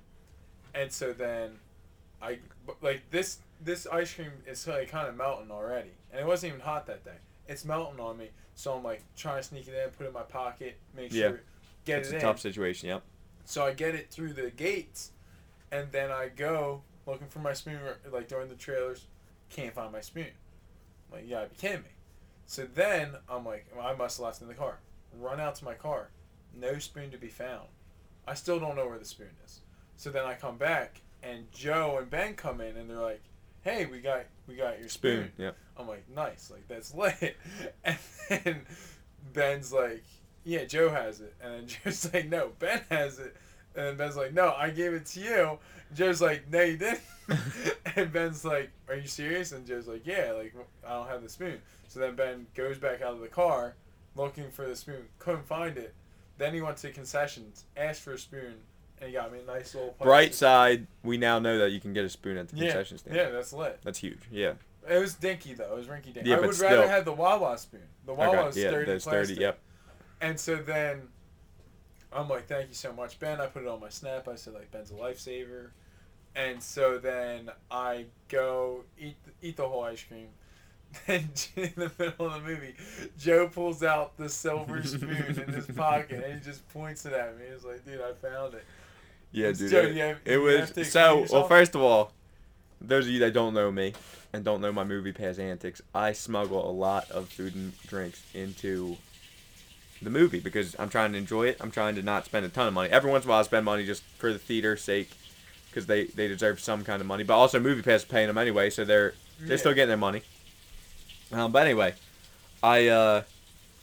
[0.74, 1.52] And so then
[2.20, 2.38] I
[2.82, 5.90] like this this ice cream is like kind of melting already.
[6.12, 7.16] And it wasn't even hot that day.
[7.48, 8.28] It's melting on me.
[8.54, 11.28] So I'm like trying to sneak it in, put it in my pocket, make Yeah.
[11.28, 11.40] sure
[11.84, 12.00] get it.
[12.00, 12.22] It's it a in.
[12.22, 12.88] tough situation.
[12.90, 13.02] Yep.
[13.48, 15.12] So I get it through the gates,
[15.72, 17.80] and then I go looking for my spoon,
[18.12, 19.06] like during the trailers,
[19.48, 20.26] can't find my spoon.
[21.10, 21.88] I'm like, you gotta be kidding me.
[22.44, 24.80] So then I'm like, well, I must have left it in the car.
[25.18, 26.10] Run out to my car,
[26.54, 27.68] no spoon to be found.
[28.26, 29.60] I still don't know where the spoon is.
[29.96, 33.22] So then I come back, and Joe and Ben come in, and they're like,
[33.62, 35.30] hey, we got we got your spoon.
[35.32, 35.46] Spoon.
[35.46, 35.56] Yep.
[35.78, 37.34] I'm like, nice, like that's lit.
[37.82, 38.60] And then
[39.32, 40.04] Ben's like,
[40.48, 41.34] yeah, Joe has it.
[41.42, 43.36] And then Joe's like, no, Ben has it.
[43.76, 45.58] And then Ben's like, no, I gave it to you.
[45.94, 47.00] Joe's like, no, you didn't.
[47.96, 49.52] and Ben's like, are you serious?
[49.52, 50.54] And Joe's like, yeah, like
[50.86, 51.60] I don't have the spoon.
[51.86, 53.74] So then Ben goes back out of the car
[54.16, 55.94] looking for the spoon, couldn't find it.
[56.38, 58.54] Then he went to concessions, asked for a spoon,
[59.00, 61.92] and he got me a nice little Bright side, we now know that you can
[61.92, 63.16] get a spoon at the Yeah, concession stand.
[63.16, 63.78] yeah, that's lit.
[63.84, 64.20] That's huge.
[64.30, 64.52] Yeah.
[64.88, 65.72] It was dinky though.
[65.72, 66.26] It was rinky dink.
[66.26, 67.82] Yeah, I would rather have the Wawa spoon.
[68.06, 68.48] The Wawa Okay.
[68.48, 68.70] is Yeah.
[68.70, 69.12] Those plastic.
[69.12, 69.34] thirty.
[69.40, 69.58] Yep.
[70.20, 71.02] And so then
[72.12, 73.40] I'm like, thank you so much, Ben.
[73.40, 74.28] I put it on my snap.
[74.28, 75.70] I said like Ben's a lifesaver.
[76.34, 80.28] And so then I go eat eat the whole ice cream.
[81.06, 82.74] Then in the middle of the movie,
[83.18, 87.38] Joe pulls out the silver spoon in his pocket and he just points it at
[87.38, 87.44] me.
[87.52, 88.64] He's like, dude, I found it.
[89.30, 89.70] Yeah, dude.
[89.70, 91.26] Joe, it, have- it was to so.
[91.30, 92.12] Well, first of all,
[92.80, 93.92] those of you that don't know me
[94.32, 98.22] and don't know my movie pass antics, I smuggle a lot of food and drinks
[98.32, 98.96] into
[100.02, 101.56] the movie because I'm trying to enjoy it.
[101.60, 102.90] I'm trying to not spend a ton of money.
[102.90, 105.10] Every once in a while, I spend money just for the theater's sake
[105.70, 107.24] because they they deserve some kind of money.
[107.24, 109.56] But also, movie pass is paying them anyway, so they're they're Yeah.
[109.56, 110.22] still getting their money.
[111.32, 111.94] Um, but anyway,
[112.62, 113.22] I uh,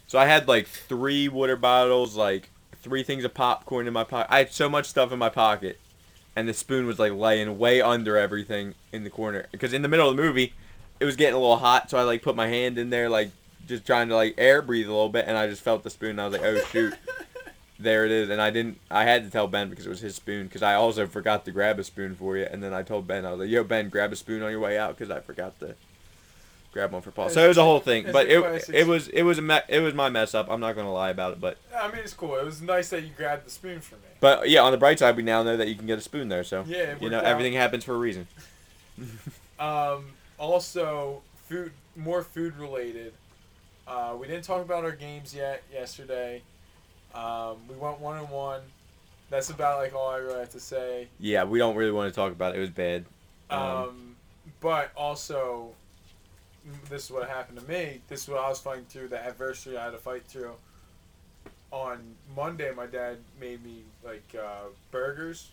[0.08, 2.50] so I had like three water bottles, like
[2.82, 4.32] three things of popcorn in my pocket.
[4.34, 5.80] I had so much stuff in my pocket,
[6.36, 9.48] and the spoon was like laying way under everything in the corner.
[9.52, 10.54] Because in the middle of the movie,
[11.00, 13.32] it was getting a little hot, so I like put my hand in there, like
[13.68, 16.12] just trying to like air breathe a little bit, and I just felt the spoon.
[16.12, 16.94] And I was like, oh shoot.
[17.78, 20.16] there it is and i didn't i had to tell ben because it was his
[20.16, 23.06] spoon because i also forgot to grab a spoon for you and then i told
[23.06, 25.20] ben i was like yo ben grab a spoon on your way out because i
[25.20, 25.76] forgot to
[26.72, 28.38] grab one for paul so it was a whole thing but it,
[28.74, 31.10] it was it was a me- it was my mess up i'm not gonna lie
[31.10, 32.38] about it but I mean, it's cool.
[32.38, 34.02] It was nice that you grabbed the spoon for me.
[34.22, 36.30] but yeah on the bright side we now know that you can get a spoon
[36.30, 37.26] there so Yeah, you know out.
[37.26, 38.26] everything happens for a reason
[39.60, 40.06] Um,
[40.38, 43.14] also, food, more food related.
[43.88, 46.42] Uh, we didn't talk about our games yet yesterday.
[47.14, 48.62] Um, we went one and one.
[49.30, 51.08] That's about like all I really have to say.
[51.20, 53.06] yeah we don't really want to talk about it it was bad
[53.50, 54.16] Um, Um,
[54.60, 55.72] but also,
[56.90, 58.02] this is what happened to me.
[58.08, 59.10] This is what I was fighting through.
[59.10, 60.54] The adversity I had to fight through.
[61.72, 62.00] On
[62.36, 65.50] Monday, my dad made me like uh, burgers,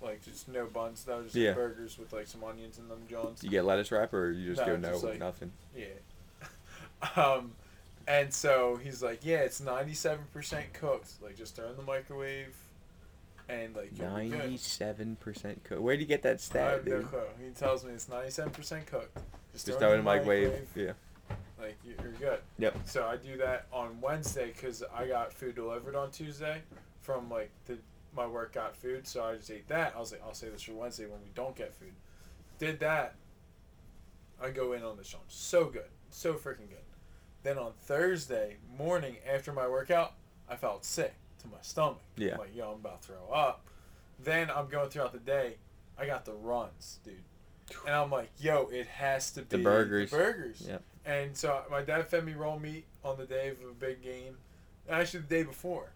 [0.00, 1.04] like just no buns.
[1.04, 1.52] That was just Yeah.
[1.52, 3.42] burgers with like some onions in them, Johns.
[3.44, 5.86] you get lettuce wrap or you just No, go no just like- nothing Yeah.
[7.16, 7.52] Um,
[8.06, 11.10] and so he's like, "Yeah, it's ninety-seven percent cooked.
[11.22, 12.54] Like, just throw it in the microwave,
[13.48, 15.80] and like good." 97% cooked.
[15.80, 17.20] where'd you get that I stat have no dude clue.
[17.44, 19.16] He tells me it's ninety-seven percent cooked.
[19.52, 20.92] just throw it in the microwave yeah
[21.60, 22.40] Like you- you're good.
[22.58, 22.76] Yep.
[22.86, 26.62] So I do that on Wednesday because I got food delivered on Tuesday
[27.02, 27.78] from like the
[28.14, 29.94] my work got food, so I just ate that.
[29.96, 31.92] I was like, I'll save this for Wednesday when we don't get food.
[32.58, 33.14] Did that.
[34.42, 35.18] I go in on the show.
[35.28, 36.78] So good, so freaking good.
[37.42, 40.14] Then on Thursday morning after my workout,
[40.48, 42.00] I felt sick to my stomach.
[42.16, 42.34] Yeah.
[42.34, 43.64] I'm like, yo, I'm about to throw up.
[44.22, 45.56] Then I'm going throughout the day.
[45.98, 47.14] I got the runs, dude.
[47.86, 50.10] And I'm like, yo, it has to be The burgers.
[50.10, 50.64] The burgers.
[50.68, 50.82] Yep.
[51.04, 54.36] And so my dad fed me raw meat on the day of a big game,
[54.88, 55.90] actually the day before.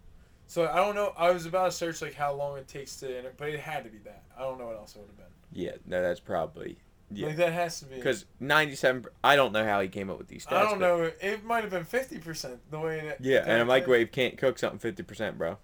[0.49, 1.13] So I don't know.
[1.17, 3.91] I was about to search like how long it takes to, but it had to
[3.91, 4.23] be that.
[4.37, 5.27] I don't know what else it would have been.
[5.53, 6.77] yeah no that's probably
[7.11, 7.97] yeah Like that has to be.
[7.97, 10.57] Because 97, I don't know how he came up with these stats.
[10.57, 11.11] I don't know.
[11.21, 13.21] It might have been fifty percent the way that.
[13.21, 15.59] Yeah, and a microwave can't cook something 50%, bro.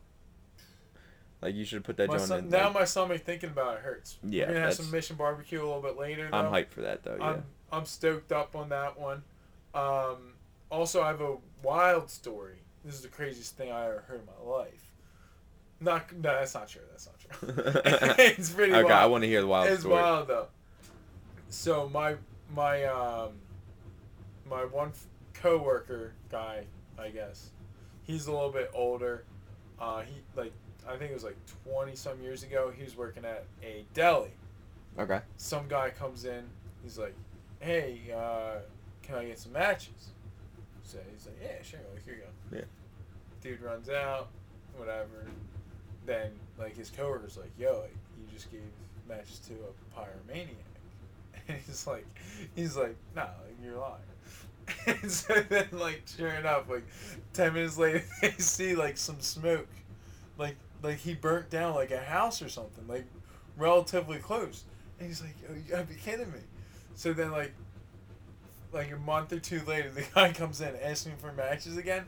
[1.41, 2.51] Like, you should have put that joint in.
[2.51, 4.19] now like- my stomach thinking about it hurts.
[4.23, 6.29] Yeah, We're gonna have some mission barbecue a little bit later.
[6.31, 6.37] Though.
[6.37, 7.27] I'm hyped for that, though, yeah.
[7.27, 9.25] I'm I'm stoked up on that one.
[9.75, 10.35] Um,
[10.71, 12.59] also, I have a wild story.
[12.85, 14.93] This is the craziest thing I ever heard in my life.
[15.81, 16.83] Not no, that's not true.
[16.91, 17.55] That's not true.
[18.19, 18.93] it's pretty okay, wild.
[18.93, 19.95] I want to hear the wild it's story.
[19.95, 20.47] wild though.
[21.53, 22.17] So my
[22.55, 23.33] my um
[24.49, 26.65] my one f- coworker guy,
[26.99, 27.51] I guess,
[28.05, 29.25] he's a little bit older.
[29.79, 30.53] Uh, he like
[30.89, 32.73] I think it was like twenty some years ago.
[32.75, 34.31] He was working at a deli.
[34.99, 35.21] Okay.
[35.37, 36.45] Some guy comes in.
[36.83, 37.15] He's like,
[37.61, 38.61] "Hey, uh,
[39.03, 40.13] can I get some matches?"
[40.83, 41.81] So he's like, "Yeah, sure.
[41.93, 42.65] Like here you go." Yeah.
[43.43, 44.29] Dude runs out,
[44.79, 45.27] whatever.
[46.07, 48.63] Then like his coworker's like, "Yo, like, you just gave
[49.07, 50.72] matches to a pyromaniac,"
[51.67, 52.07] he's like,
[52.55, 53.29] "He's like, like
[53.63, 53.97] you're lying."
[54.87, 56.85] And so then, like, sure enough, like
[57.33, 59.69] ten minutes later, they see like some smoke,
[60.39, 63.07] like like he burnt down like a house or something, like
[63.57, 64.65] relatively close.
[64.99, 66.39] And he's like, "Oh, you gotta be kidding me!"
[66.95, 67.53] So then, like,
[68.73, 72.07] like a month or two later, the guy comes in asking for matches again.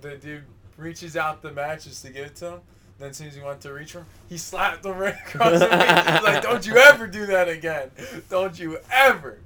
[0.00, 0.44] The dude
[0.76, 2.60] reaches out the matches to give it to him.
[2.98, 5.58] Then as soon as he went to reach for him, he slapped him right across
[5.60, 6.14] the face.
[6.14, 7.90] He's like, "Don't you ever do that again!
[8.30, 9.38] Don't you ever!"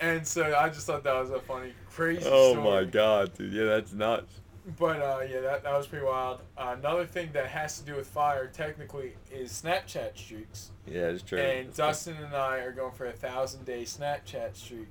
[0.00, 2.64] And so I just thought that was a funny, crazy Oh story.
[2.64, 3.52] my god, dude.
[3.52, 4.32] Yeah, that's nuts.
[4.78, 6.40] But uh, yeah, that, that was pretty wild.
[6.56, 10.70] Uh, another thing that has to do with fire, technically, is Snapchat streaks.
[10.86, 11.38] Yeah, it's true.
[11.38, 14.88] And It's- Dustin and I are going for a thousand day Snapchat streak,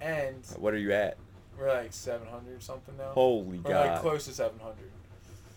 [0.00, 1.16] and What are you at?
[1.58, 3.10] we're like seven hundred something now.
[3.12, 4.00] Holy we're like god.
[4.02, 4.90] close to seven hundred.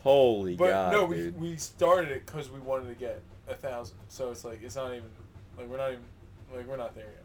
[0.05, 1.41] Holy But god, no, we, dude.
[1.41, 3.97] we started it because we wanted to get a thousand.
[4.07, 5.09] So it's like it's not even
[5.57, 6.03] like we're not even
[6.55, 7.23] like we're not there yet.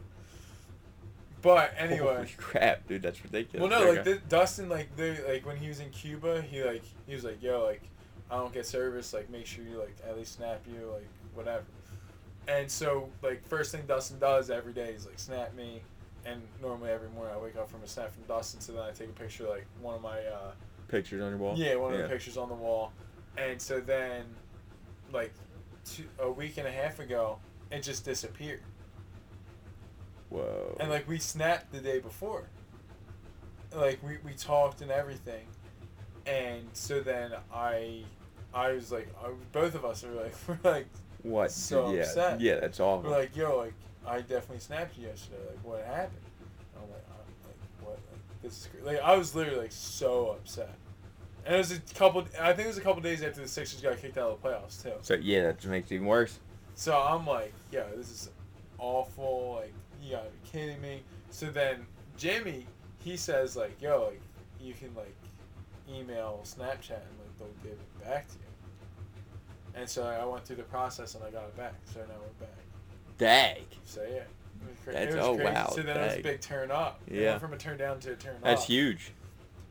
[1.43, 2.15] But anyway.
[2.15, 3.03] Holy crap, dude.
[3.03, 3.69] That's ridiculous.
[3.69, 6.81] Well, no, like the, Dustin, like they, like when he was in Cuba, he like
[7.05, 7.83] he was like, yo, like
[8.31, 11.65] I don't get service, like make sure you like at least snap you, like whatever.
[12.47, 15.83] And so like first thing Dustin does every day is like snap me,
[16.25, 18.89] and normally every morning I wake up from a snap from Dustin, so then I
[18.89, 20.53] take a picture like one of my uh,
[20.91, 21.53] Pictures on your wall?
[21.57, 22.07] yeah one of Yeah.
[22.07, 22.91] the pictures on the wall,
[23.37, 24.25] and so then
[25.11, 25.33] like
[25.85, 27.39] two, a week and a half ago,
[27.71, 28.61] it just disappeared.
[30.29, 30.77] Whoa.
[30.79, 32.47] And like we snapped the day before.
[33.73, 35.45] Like we, we talked and everything.
[36.25, 38.03] And so then I
[38.53, 40.87] I was like I, both of us are like we're like
[41.23, 41.51] what?
[41.51, 42.01] so yeah.
[42.01, 42.41] upset.
[42.41, 43.09] Yeah, that's awful.
[43.09, 43.73] we're like, yo, like
[44.05, 45.37] I definitely snapped you yesterday.
[45.49, 46.17] Like what happened?
[46.75, 49.71] And I'm like, uh, like what like this is cra-" like I was literally like
[49.71, 50.75] so upset.
[51.45, 52.25] And it was a couple.
[52.39, 54.47] I think it was a couple days after the Sixers got kicked out of the
[54.47, 54.93] playoffs too.
[55.01, 56.39] So yeah, that just makes it even worse.
[56.75, 58.29] So I'm like, yeah, this is
[58.77, 59.59] awful.
[59.61, 61.03] Like, you gotta be kidding me.
[61.31, 61.85] So then
[62.17, 62.67] Jamie,
[62.99, 64.21] he says like, yo, like,
[64.59, 65.15] you can like
[65.89, 69.79] email Snapchat and like they'll give it back to you.
[69.79, 71.73] And so I went through the process and I got it back.
[71.91, 72.57] So now we're back.
[73.17, 73.65] Dag.
[73.85, 74.23] So yeah.
[74.61, 75.51] It was That's- oh, crazy.
[75.51, 76.99] wow, So then it was a big turn up.
[77.09, 77.37] Yeah.
[77.39, 78.43] from a turn down to a turn up.
[78.43, 79.11] That's huge.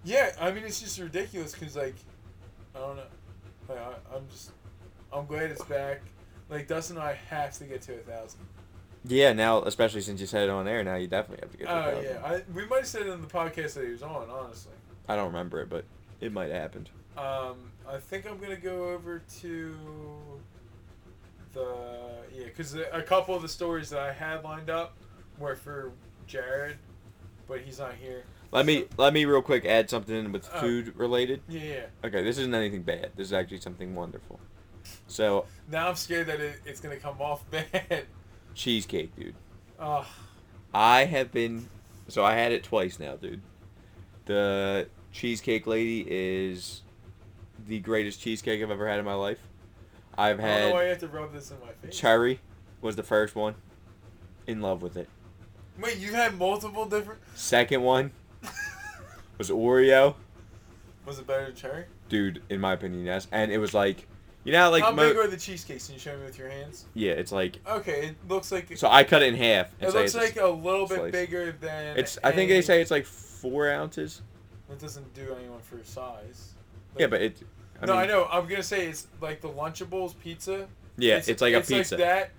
[0.04, 1.94] Yeah, I mean it's just ridiculous because like,
[2.74, 3.02] I don't know,
[3.68, 4.50] like I, I'm just,
[5.12, 6.00] I'm glad it's back.
[6.48, 8.40] Like Dustin and I have to get to a thousand.
[9.04, 11.64] Yeah, now especially since you said it on air, now you definitely have to get.
[11.66, 12.04] to Oh a thousand.
[12.04, 14.28] yeah, I, we might have said it in the podcast that he was on.
[14.30, 14.72] Honestly,
[15.08, 15.84] I don't remember it, but
[16.20, 16.88] it might have happened.
[17.16, 19.76] um, I think I'm gonna go over to
[21.52, 24.96] the uh, yeah, because a couple of the stories that I had lined up
[25.38, 25.92] were for
[26.26, 26.76] Jared,
[27.48, 28.24] but he's not here.
[28.52, 30.60] Let me let me real quick add something in with Oh.
[30.60, 31.40] food related.
[31.48, 31.86] Yeah, yeah.
[32.04, 33.10] Okay, this isn't anything bad.
[33.16, 34.40] This is actually something wonderful.
[35.06, 38.06] So Now I'm scared that it, it's gonna come off bad.
[38.54, 39.34] cheesecake, dude.
[39.78, 40.06] Oh,
[40.74, 41.68] I have been
[42.08, 43.40] so I had it twice now, dude.
[44.26, 46.82] The cheesecake lady is
[47.66, 49.38] the greatest cheesecake I've ever had in my life.
[50.18, 51.96] I've know why had you have to rub this in my face.
[51.98, 52.40] cherry
[52.80, 53.54] was the first one.
[54.46, 55.08] In love with it.
[55.80, 57.20] Wait, you had multiple different.
[57.34, 58.10] Second one
[59.38, 60.14] was Oreo.
[61.06, 61.84] Was it better than cherry?
[62.08, 63.26] Dude, in my opinion, yes.
[63.32, 64.06] And it was like
[64.44, 65.86] you know like How mo- big are the cheesecakes?
[65.86, 66.86] Can you show me with your hands?
[66.94, 69.70] Yeah, it's like Okay, it looks like so I cut it in half.
[69.80, 71.12] and it say looks it's like a little bit slice.
[71.12, 71.96] bigger than.
[71.98, 74.22] It's I think they say it's like four ounces.
[74.70, 76.54] It doesn't do anyone for size.
[76.98, 77.42] Yeah, but it.
[77.82, 78.28] I no, mean, I know.
[78.30, 80.68] I'm gonna say it's like the Lunchables pizza.
[80.96, 82.30] Yeah, it's, like a pizza, Like that.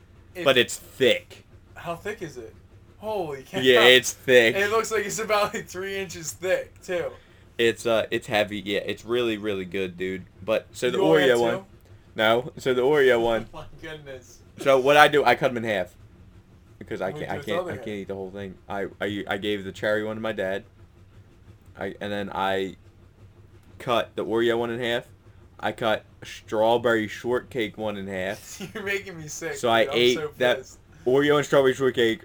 [0.44, 1.46] but it's thick.
[1.76, 2.54] how thick is it?
[3.00, 3.60] Holy cow!
[3.60, 4.56] Yeah, it's thick.
[4.56, 7.12] It looks like it's about like three inches thick too.
[7.58, 8.60] It's uh, it's heavy.
[8.60, 10.26] Yeah, it's really really good, dude.
[10.44, 11.66] But so the You only Oreo one.
[12.16, 13.48] No, so the Oreo one.
[13.54, 14.40] Oh my goodness.
[14.60, 15.96] So what I do, I cut them in half
[16.78, 18.56] because I can't I the can't I can't eat the whole thing.
[18.70, 20.64] I I, I gave the cherry one to my dad.
[21.78, 22.76] I and then I
[23.80, 25.08] cut the Oreo one in half.
[25.62, 28.62] I cut strawberry shortcake one in half.
[28.74, 29.54] You're making me sick.
[29.56, 29.94] So I dude.
[29.94, 32.22] I'm ate so that- Oreo and strawberry shortcake.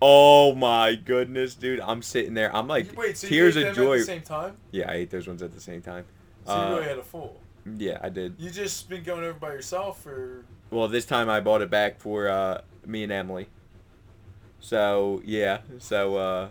[0.00, 1.78] Oh my goodness, dude!
[1.80, 2.54] I'm sitting there.
[2.56, 3.92] I'm like Wait, so tears you ate of them joy.
[3.94, 4.56] At the same time?
[4.72, 6.04] Yeah, I ate those ones at the same time.
[6.46, 7.40] So you Uh, really had a full.
[7.76, 8.34] Yeah, I did.
[8.38, 12.00] You just been going over by yourself, or Well, this time I bought it back
[12.00, 13.46] for uh, me and Emily.
[14.58, 16.48] So yeah, so uh,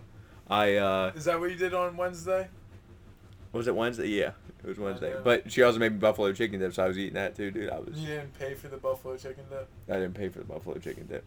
[0.50, 2.48] I uh, is that what you did on Wednesday?
[3.52, 4.08] was it Wednesday?
[4.08, 4.32] Yeah,
[4.63, 5.15] it was Wednesday.
[5.24, 7.69] But she also made me buffalo chicken dip, so I was eating that too, dude.
[7.69, 9.67] I was You didn't pay for the buffalo chicken dip.
[9.89, 11.24] I didn't pay for the buffalo chicken dip.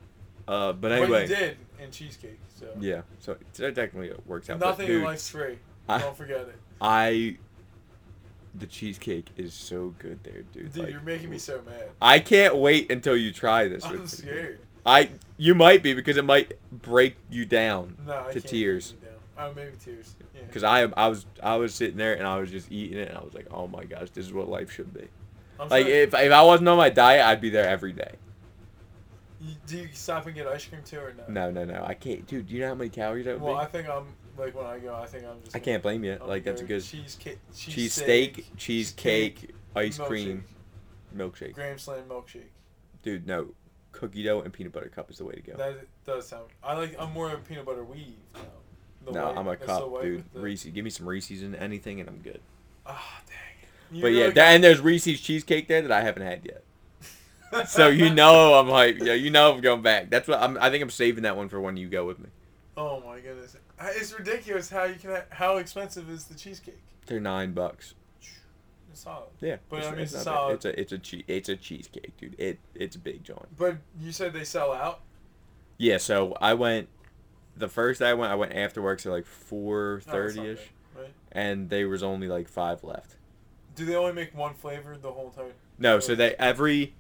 [0.47, 2.39] Uh, but But anyway, you did in cheesecake.
[2.59, 3.03] So yeah.
[3.21, 4.59] So so technically it works out.
[4.61, 5.59] but nothing in life's free.
[5.89, 7.39] I- Don't forget it, I
[8.55, 10.73] the cheesecake is so good there, dude.
[10.73, 10.85] dude.
[10.85, 11.89] Like, you're making me so mad.
[12.01, 13.85] I can't wait until you try this.
[13.85, 14.07] I'm me.
[14.07, 14.61] scared.
[14.87, 18.95] I you might be because it might break you down No, to tears.
[19.35, 19.51] Keep it down.
[19.51, 20.15] Oh, maybe tears.
[20.35, 20.41] Yeah.
[20.47, 23.19] Because I I was I was sitting there and I was just eating it and
[23.19, 25.09] I was like, oh my gosh, this is what life should be.
[25.61, 25.93] I'm Like sorry.
[26.03, 28.15] if if I wasn't on my diet, I'd be there every day.
[29.41, 31.51] You- do you stop and get ice cream too, or no?
[31.51, 32.47] No, no, no, I can't, dude.
[32.49, 33.61] Do you know how many calories that would Well, be?
[33.61, 34.07] I think I'm
[34.39, 35.55] like when I go, I think I'm just.
[35.55, 36.19] I can't blame you.
[36.21, 40.07] I'm Like that's a good cheesecake, cheese steak, cheesecake, ice milkshake.
[40.07, 40.45] cream,
[41.15, 41.53] milkshake.
[41.55, 42.49] Graham Slam milkshake.
[43.03, 43.49] Dude, no,
[43.93, 45.57] cookie dough and peanut butter cup is the way to go.
[45.59, 46.47] That does sound.
[46.63, 46.97] I like.
[46.99, 48.15] I'm more of a peanut butter weave.
[48.35, 48.41] Now.
[49.05, 50.25] The no, white- I'm a cop, dude.
[50.33, 52.41] the- Reese, give me some Reese's and anything, and I'm good.
[52.87, 53.97] Ah, dang.
[53.97, 56.63] You But yeah, that, and there's Reese's cheesecake there that I haven't had yet.
[57.69, 60.11] So you know I'm like, yeah, you know I'm going back.
[60.11, 60.59] That's what I'm.
[60.61, 62.27] I think I'm saving that one for when you go with me.
[62.77, 65.11] Oh my goodness, it's ridiculous how you can.
[65.11, 66.81] Ha- how expensive is the cheesecake?
[67.07, 67.95] They're nine bucks.
[68.91, 69.29] It's solid.
[69.41, 70.35] Yeah, But it's, I mean, it's it's bad.
[70.35, 70.55] solid.
[70.55, 72.35] It's a it's a che- it's a cheesecake, dude.
[72.39, 73.57] It it's a big joint.
[73.57, 75.01] But you said they sell out.
[75.79, 76.89] Yeah, so I went.
[77.57, 80.49] The first day I went, I went after work, so like four Oh, that's thirty
[80.49, 80.61] ish,
[81.33, 83.17] and there was only like five left.
[83.77, 85.53] Do they only make one flavor the whole time?
[85.79, 86.95] No, so they every,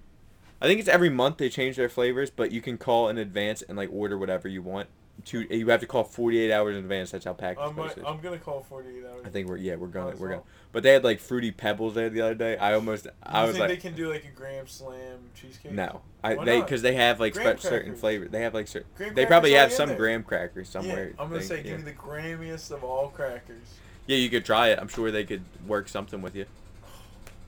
[0.61, 3.62] I think it's every month they change their flavors, but you can call in advance
[3.62, 4.88] and like order whatever you want.
[5.27, 7.12] To you have to call forty eight hours in advance.
[7.12, 8.04] That's how package I'm, postage.
[8.06, 9.23] I'm gonna call 48 hours.
[9.25, 10.38] I think we're yeah we're Might as we're well.
[10.38, 10.48] going.
[10.73, 12.58] But they had like fruity pebbles there the other day.
[12.58, 15.73] I almost I you was think like they can do like a Graham Slam cheesecake?
[15.73, 16.67] no I Why they not?
[16.67, 18.00] because they have like Graham spe- certain crackers.
[18.00, 18.25] flavor.
[18.29, 18.88] They have like certain.
[18.96, 19.96] Graham They probably have in some there.
[19.98, 21.06] graham crackers somewhere.
[21.17, 21.23] Yeah.
[21.23, 21.62] I'm gonna thing, say, yeah.
[21.62, 23.67] give me the Grammiest of all crackers.
[24.06, 24.79] Yeah, you could try it.
[24.79, 26.44] I'm sure they could work something with you.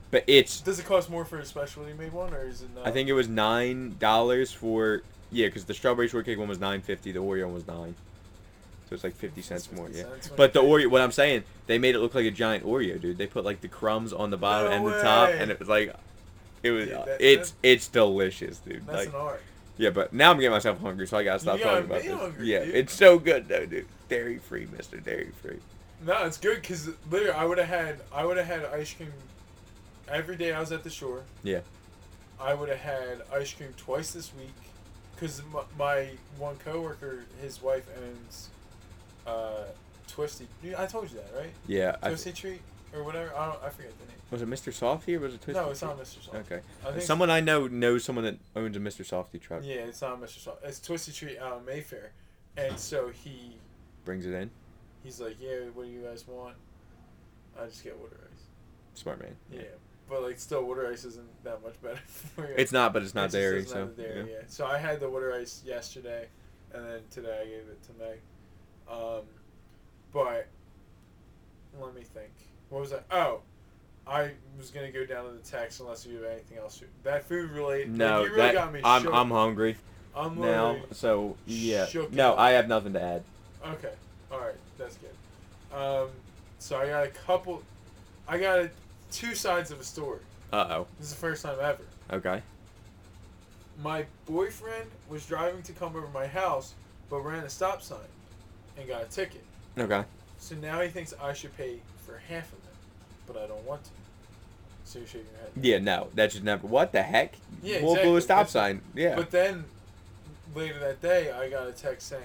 [0.09, 2.87] But it's Does it cost more for a specialty made one, or is it not?
[2.87, 6.81] I think it was nine dollars for yeah, because the strawberry shortcake one was nine
[6.81, 7.95] fifty, the Oreo one was nine.
[8.89, 9.87] So it's like fifty cents more.
[9.87, 10.05] 50 Yeah.
[10.09, 12.65] cents when But the Oreo, what I'm saying, they made it look like a giant
[12.65, 13.17] Oreo, dude.
[13.17, 15.67] They put like the crumbs on the bottom No and the top, and it was
[15.67, 15.93] like,
[16.63, 16.85] it was.
[16.85, 18.85] Dude, that- it's that- it's delicious, dude.
[18.87, 19.41] That's like, an art.
[19.77, 22.11] yeah, but now I'm getting myself hungry, so I gotta stop talking about this.
[22.17, 22.75] hungry, yeah, dude.
[22.75, 23.85] it's so good though, dude.
[24.07, 25.59] Dairy free, Mister Dairy Free.
[26.05, 29.11] No, it's good because literally I would have had I would have had ice cream
[30.07, 31.23] every day I was at the shore.
[31.43, 31.59] Yeah.
[32.39, 34.53] I would have had ice cream twice this week
[35.19, 38.49] because my, my one coworker, his wife owns
[39.25, 39.63] uh,
[40.07, 40.47] Twisty.
[40.77, 41.51] I told you that, right?
[41.67, 41.95] Yeah.
[42.01, 42.61] I, Twisty Treat
[42.95, 43.33] or whatever.
[43.35, 43.63] I don't.
[43.63, 44.15] I forget the name.
[44.31, 44.71] was it Mr.
[44.73, 45.63] Softee or was it Twisted?
[45.63, 46.23] No, it's not Mr.
[46.23, 46.35] Soft.
[46.35, 46.61] Okay.
[46.85, 49.01] I think Someone I know knows someone that owns a Mr.
[49.05, 49.61] Softee truck.
[49.65, 50.39] Yeah, it's not Mr.
[50.39, 50.63] Softee.
[50.65, 52.11] It's Twisty Treat out of Mayfair,
[52.55, 53.57] and so he
[54.05, 54.49] Brings it in.
[55.03, 56.55] he's like, yeah, what do you guys want?
[57.59, 58.43] I just get water ice.
[58.93, 59.35] Smart man.
[59.51, 59.61] Yeah,
[60.09, 61.97] but like still, water ice isn't that much better
[62.35, 62.53] for you.
[62.57, 63.79] It's not, but it's not It just dairy, doesn't so.
[63.79, 64.37] have the dairy, yeah.
[64.37, 64.43] yeah.
[64.47, 66.27] So I had the water ice yesterday,
[66.73, 68.19] and then today I gave it to Meg.
[68.89, 69.23] Um,
[70.13, 70.47] but
[71.79, 72.31] let me think.
[72.69, 73.05] What was that?
[73.11, 73.41] Oh,
[74.05, 76.81] I was gonna go down to the text unless you have anything else.
[77.03, 77.95] That food related.
[77.97, 78.81] No, like, really that got me.
[78.83, 79.13] I'm shook.
[79.13, 79.75] I'm hungry
[80.15, 81.85] I'm now, so yeah.
[82.11, 82.39] No, up.
[82.39, 83.23] I have nothing to add.
[83.65, 83.93] Okay.
[84.31, 84.55] All right.
[84.77, 85.77] That's good.
[85.77, 86.09] Um,
[86.59, 87.61] so I got a couple.
[88.27, 88.69] I got a,
[89.11, 90.19] two sides of a story.
[90.51, 90.87] Uh oh.
[90.99, 91.83] This is the first time ever.
[92.11, 92.41] Okay.
[93.81, 96.73] My boyfriend was driving to come over my house,
[97.09, 97.99] but ran a stop sign
[98.77, 99.43] and got a ticket.
[99.77, 100.03] Okay.
[100.39, 102.73] So now he thinks I should pay for half of it,
[103.27, 103.89] but I don't want to.
[104.85, 105.51] So you're shaking your head.
[105.61, 106.65] Yeah, no, that should never.
[106.65, 107.33] What the heck?
[107.61, 108.09] Yeah, We'll exactly.
[108.09, 108.81] blew a stop That's- sign.
[108.95, 109.15] Yeah.
[109.15, 109.65] But then
[110.55, 112.23] later that day, I got a text saying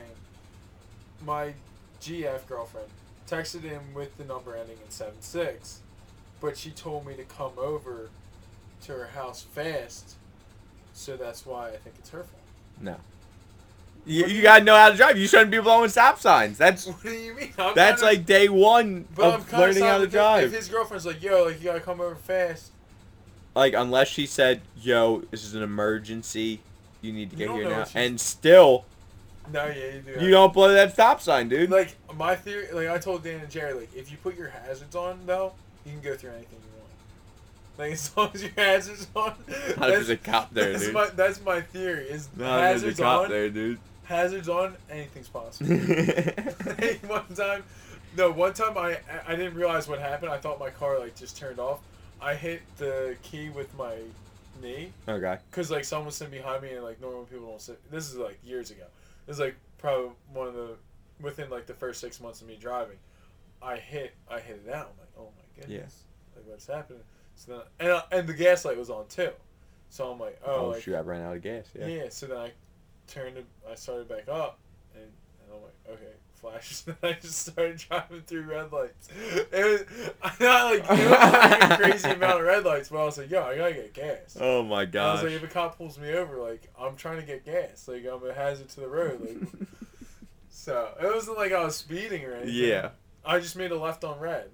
[1.26, 1.54] my
[2.00, 2.88] GF girlfriend
[3.28, 5.80] texted him with the number ending in seven six,
[6.42, 8.10] but she told me to come over
[8.82, 10.16] to her house fast,
[10.92, 12.42] so that's why I think it's her fault.
[12.80, 12.96] no.
[14.04, 15.16] You, you gotta know how to drive.
[15.16, 16.58] You shouldn't be blowing stop signs.
[16.58, 17.52] That's What do you mean?
[17.56, 20.44] I'm that's kinda- like day one of learning how sorry to if- drive.
[20.46, 22.72] If his girlfriend's like, "Yo, like you gotta come over fast,"
[23.54, 26.58] Like unless she said, "Yo, this is an emergency.
[27.00, 28.86] You need to get here now," and still
[29.52, 30.24] no, yeah, you do.
[30.24, 31.70] you don't blow that stop sign, dude.
[31.70, 34.96] Like my theory, like I told Dan and Jerry, like if you put your hazards
[34.96, 35.52] on though,
[35.84, 36.90] you can go through anything you want.
[37.78, 39.34] Like as long as your hazards on.
[39.46, 40.94] That's- there's a cop there, that's dude.
[40.94, 42.04] My, that's my theory.
[42.04, 43.30] Is there's hazards a cop on?
[43.30, 43.78] there, dude.
[44.04, 44.76] Hazards on.
[44.90, 45.70] Anything's possible.
[47.08, 47.64] One time,
[48.16, 50.30] no, one time I I didn't realize what happened.
[50.32, 51.80] I thought my car like just turned off.
[52.20, 53.94] I hit the key with my
[54.62, 54.92] knee.
[55.08, 55.38] okay.
[55.50, 57.80] Cause like someone was sitting behind me and like normal people don't sit.
[57.90, 58.84] This is like years ago.
[59.26, 60.76] This is like probably one of the
[61.20, 62.98] within like the first six months of me driving.
[63.62, 64.92] I hit I hit it out.
[65.56, 66.02] I'm like, my goodness,
[66.36, 67.02] like what's happening?
[67.36, 69.30] So then and uh, and the gas light was on too.
[69.90, 70.94] So I'm like, oh, Oh, like, shoot!
[70.94, 71.66] I ran out of gas.
[71.78, 71.86] yeah.
[71.86, 72.08] Yeah.
[72.10, 72.52] So then I
[73.08, 73.36] turned.
[73.70, 74.58] I started back up,
[74.94, 76.84] and, and I'm like, okay, flashes.
[76.88, 79.08] And I just started driving through red lights.
[79.52, 82.98] It was, I'm not like it was like a crazy amount of red lights, but
[83.02, 84.36] I was like, yo, I gotta get gas.
[84.40, 85.08] Oh my god.
[85.08, 87.86] I was like, if a cop pulls me over, like I'm trying to get gas,
[87.88, 89.20] like I'm a hazard to the road.
[89.20, 89.68] Like,
[90.48, 92.54] so it wasn't like I was speeding or anything.
[92.54, 92.90] yeah.
[93.24, 94.50] I just made a left on red.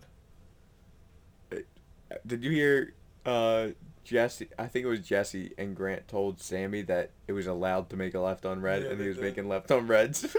[2.27, 2.95] Did you hear
[3.27, 3.69] uh,
[4.05, 4.49] Jesse?
[4.59, 8.15] I think it was Jesse and Grant told Sammy that it was allowed to make
[8.15, 9.25] a left on red, Yeah, and he was did.
[9.25, 10.27] making left on reds.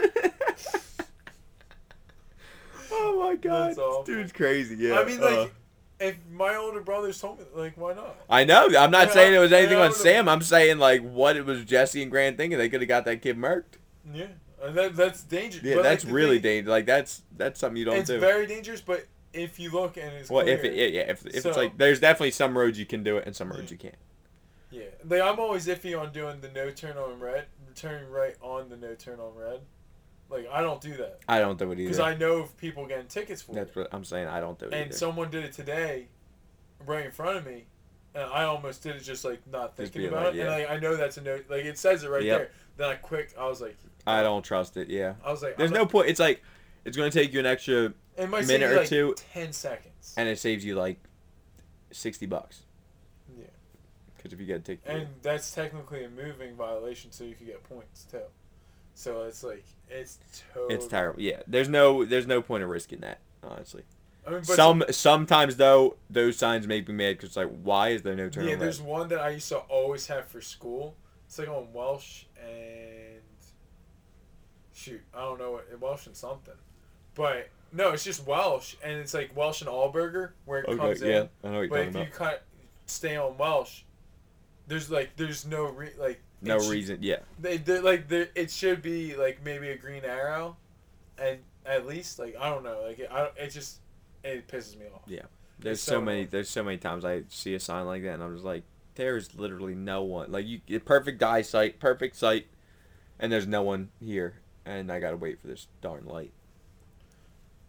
[2.92, 4.04] oh my god, That's awful.
[4.04, 4.76] this dude's crazy.
[4.78, 5.00] Yeah.
[5.00, 5.48] I mean, like, uh,
[6.00, 8.16] if my older brothers told me, like, why not?
[8.30, 8.66] I know.
[8.78, 10.30] I'm not Yeah, saying it was anything yeah, on Sam.
[10.30, 12.58] I'm saying like what it was Jesse and Grant thinking.
[12.58, 13.78] They could have got that kid murked.
[14.14, 14.28] Yeah,
[14.64, 15.64] and that, that's dangerous.
[15.64, 16.72] Yeah, But, that's the really thing- dangerous.
[16.72, 18.20] Like that's that's something you don't It's do.
[18.20, 21.42] very dangerous, but if you look and it's well, if it, yeah, yeah, if, if
[21.44, 23.72] So- it's like there's definitely some roads you can do it and some roads Yeah.
[23.72, 23.96] you can't.
[24.72, 28.70] yeah, like I'm always iffy on doing the no turn on red, turning right on
[28.70, 29.62] the no turn on red.
[30.30, 31.90] Like I don't do that I don't do it either.
[31.90, 32.00] because.
[32.00, 33.56] I know of people getting tickets for it.
[33.56, 33.76] That's it.
[33.78, 34.28] what I'm saying.
[34.28, 34.94] I don't do it And either.
[34.96, 36.08] someone did it today,
[36.86, 37.66] right in front of me,
[38.14, 40.40] and I almost did it just like not thinking about like, it.
[40.42, 42.38] And like I know that's a no, like it says it right Yep.
[42.38, 42.52] there.
[42.78, 43.76] Then I quick, I was like,
[44.08, 44.88] I don't trust it.
[44.90, 45.16] Yeah.
[45.26, 46.10] I was like, There's I'm no not- point.
[46.10, 46.44] It's like
[46.86, 50.14] it's gonna take you an extra, It might minute or like two, ten seconds.
[50.18, 51.00] and it saves you like
[51.92, 52.62] sixty bucks.
[53.38, 53.46] Yeah.
[54.18, 57.64] Because if you get ticket, And that's technically a moving violation, so you could get
[57.64, 58.22] points too.
[58.94, 60.20] So it's like it's
[60.54, 60.76] totally.
[60.76, 61.22] it's terrible.
[61.22, 61.42] Yeah.
[61.48, 63.20] There's no there's no point of risking that.
[63.42, 63.84] Honestly.
[64.28, 68.16] I mean, Some sometimes though those signs make me mad because like why is there
[68.16, 68.90] no turn yeah, on there's red?
[68.90, 70.96] one that I used to always have for school.
[71.26, 73.22] It's like on Welsh and
[74.74, 76.56] shoot, I don't know what Welsh and something,
[77.16, 81.12] but no, it's just Welsh and it's like Welsh and Alburger where it comes Okay.
[81.12, 81.22] Yeah.
[81.22, 81.30] in.
[81.44, 82.06] I know what you're But talking if about.
[82.08, 82.44] you cut
[82.86, 83.82] stay on Welsh,
[84.68, 87.00] there's like there's no re- like No should- reason.
[87.02, 87.20] Yeah.
[87.40, 90.58] They like they, it should be like maybe a green arrow,
[91.18, 93.80] and At least, like I don't know, like it, I don't, it just
[94.24, 95.02] it pisses me off.
[95.08, 95.22] Yeah.
[95.60, 96.26] There's It's so, so many.
[96.26, 98.64] There's so many times I see a sign like that, and I'm just like,
[98.96, 100.32] there's literally no one.
[100.32, 102.48] Like you, perfect eyesight, perfect sight,
[103.20, 106.32] and there's no one here, and I gotta wait for this darn light.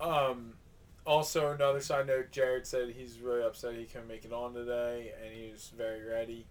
[0.01, 0.55] Um,
[1.07, 5.13] also another side note, Jared said he's really upset he couldn't make it on today,
[5.23, 6.47] and he was very ready.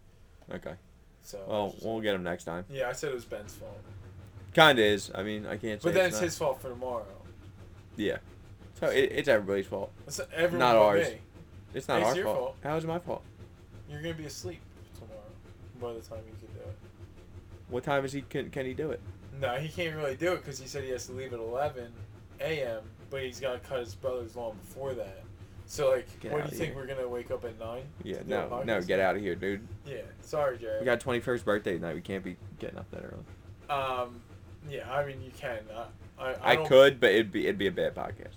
[0.52, 0.74] Okay.
[1.22, 2.66] So Well, we'll get him next time.
[2.70, 3.78] yeah, I said it was Ben's fault,
[4.54, 5.12] Kinda is.
[5.14, 5.90] I mean, I can't say.
[5.90, 7.06] but then it's it's his fault for tomorrow.
[7.98, 8.18] Yeah.
[8.80, 9.92] So it, it's everybody's fault.
[10.08, 11.08] It's everyone Not ours.
[11.10, 11.18] me.
[11.74, 12.38] It's not It's our your fault.
[12.38, 12.56] fault.
[12.64, 13.24] How is it my fault?
[13.90, 14.62] You're gonna be asleep
[14.96, 15.20] tomorrow
[15.82, 16.76] by the time you can do it.
[17.70, 18.22] What time is he?
[18.22, 19.00] Can can he do it?
[19.40, 21.92] No, he can't really do it because he said he has to leave at 11
[22.42, 22.82] a.m.
[23.10, 25.24] But he's got to cut his brother's lawn before that.
[25.66, 26.82] So like, Get what do you think here.
[26.82, 27.84] we're gonna wake up at nine?
[28.04, 28.18] Yeah.
[28.18, 28.64] to do a No.
[28.64, 28.74] No.
[28.78, 28.88] podcast?
[28.88, 29.68] Get out of here, dude.
[29.86, 30.80] Yeah, sorry, Jared.
[30.82, 31.94] We got 21st birthday tonight.
[31.94, 33.24] We can't be getting up that early.
[33.70, 34.20] Um,
[34.68, 35.60] yeah, I mean you can.
[35.76, 38.34] I, I, I, I don't- could, but it'd be it'd be a bad podcast.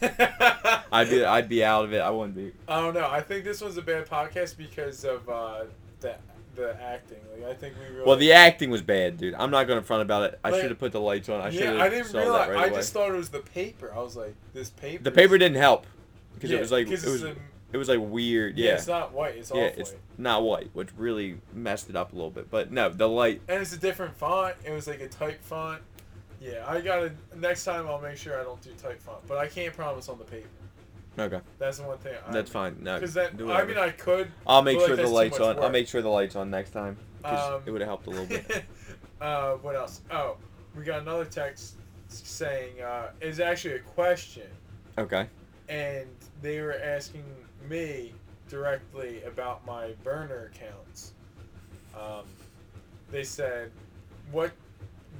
[0.92, 2.00] I'd be I'd be out of it.
[2.00, 2.52] I wouldn't be.
[2.68, 3.08] I don't know.
[3.10, 5.64] I think this was a bad podcast because of uh,
[6.00, 6.14] the
[6.58, 7.18] the acting.
[7.40, 8.06] Like I think we really.
[8.06, 9.34] Well, the acting was bad, dude.
[9.34, 10.38] I'm not going to front about it.
[10.44, 11.40] I Like- should have put the lights on.
[11.40, 12.48] I should have yeah, I didn't realize.
[12.50, 12.76] right I away.
[12.76, 13.92] just thought it was the paper.
[13.94, 15.02] I was like, this paper.
[15.02, 15.86] the paper didn't help
[16.34, 17.36] because Yeah, it was like it was a-
[17.72, 18.56] it was like weird.
[18.58, 18.74] yeah, Yeah.
[18.76, 19.36] it's not white.
[19.36, 20.00] It's yeah, it's white.
[20.18, 22.50] not white, which really messed it up a little bit.
[22.50, 23.42] But no, the light.
[23.48, 24.54] And it's a different font.
[24.64, 25.82] It was like a type font.
[26.40, 27.12] Yeah, I gotta.
[27.36, 30.18] Next time I'll make sure I don't do type font, but I can't promise on
[30.18, 30.48] the paper.
[31.18, 32.14] Okay, That's the one thing.
[32.30, 32.76] that's fine.
[32.80, 33.68] No, Because that, do I whatever.
[33.70, 34.30] mean, I could.
[34.46, 35.56] I'll make but, like, sure the that's too lights much on.
[35.56, 35.72] I'll work.
[35.72, 36.96] make sure the lights on next time.
[37.24, 38.64] 'cause Um, it would have helped a little bit.
[39.20, 40.00] uh, what else?
[40.12, 40.36] Oh,
[40.76, 41.74] we got another text
[42.08, 44.46] saying uh, is actually a question,
[44.96, 45.26] Okay.
[45.68, 46.06] and
[46.40, 47.24] they were asking
[47.68, 48.14] me
[48.48, 51.12] directly about my burner accounts.
[51.98, 52.24] Um,
[53.10, 53.72] they said,
[54.30, 54.52] "What,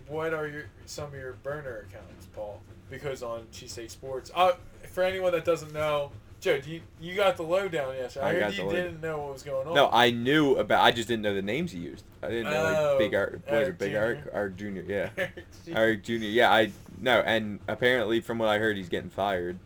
[0.07, 4.53] what are your some of your burner accounts, Paul?" Because on Cheesesteak Sports, uh,
[4.99, 8.27] for anyone that doesn't know, Joe, you you got the lowdown yesterday?
[8.27, 9.75] I, I heard you didn't know what was going on.
[9.75, 10.83] No, I knew about.
[10.85, 12.05] I just didn't know the names he used.
[12.21, 13.95] I didn't know Oh, like Big Art, Eric Big.
[13.95, 14.85] Art, Art Junior.
[14.89, 15.11] Yeah,
[15.73, 16.29] Eric Junior.
[16.29, 19.57] Yeah, I no, and apparently from what I heard, he's getting fired,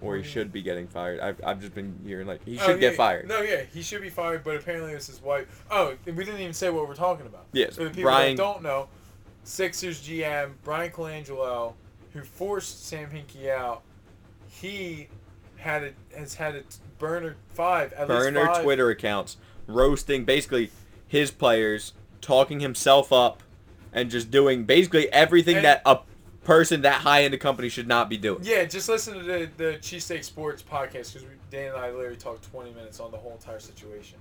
[0.00, 0.26] or he Mm.
[0.26, 1.20] should be getting fired.
[1.20, 3.28] I've I've just been hearing like he Oh, should yeah, get fired.
[3.28, 5.44] No, yeah, he should be fired, but apparently this is why.
[5.70, 7.44] Oh, we didn't even say what we're talking about.
[7.52, 8.34] Yes, For the people Brian.
[8.36, 8.88] that don't know,
[9.44, 11.74] Sixers GM Brian Colangelo,
[12.12, 13.82] who forced Sam Hinkie out,
[14.50, 15.08] he
[15.56, 18.62] had it has had it burner five at burner least five.
[18.64, 19.36] Twitter accounts
[19.66, 20.70] roasting basically
[21.06, 23.42] his players, talking himself up,
[23.92, 26.00] and just doing basically everything And- that a
[26.44, 28.40] person that high in the company should not be doing.
[28.42, 32.50] Yeah, just listen to the the Cheesesteak Sports podcast because Dan and I literally talked
[32.50, 34.18] 20 minutes on the whole entire situation,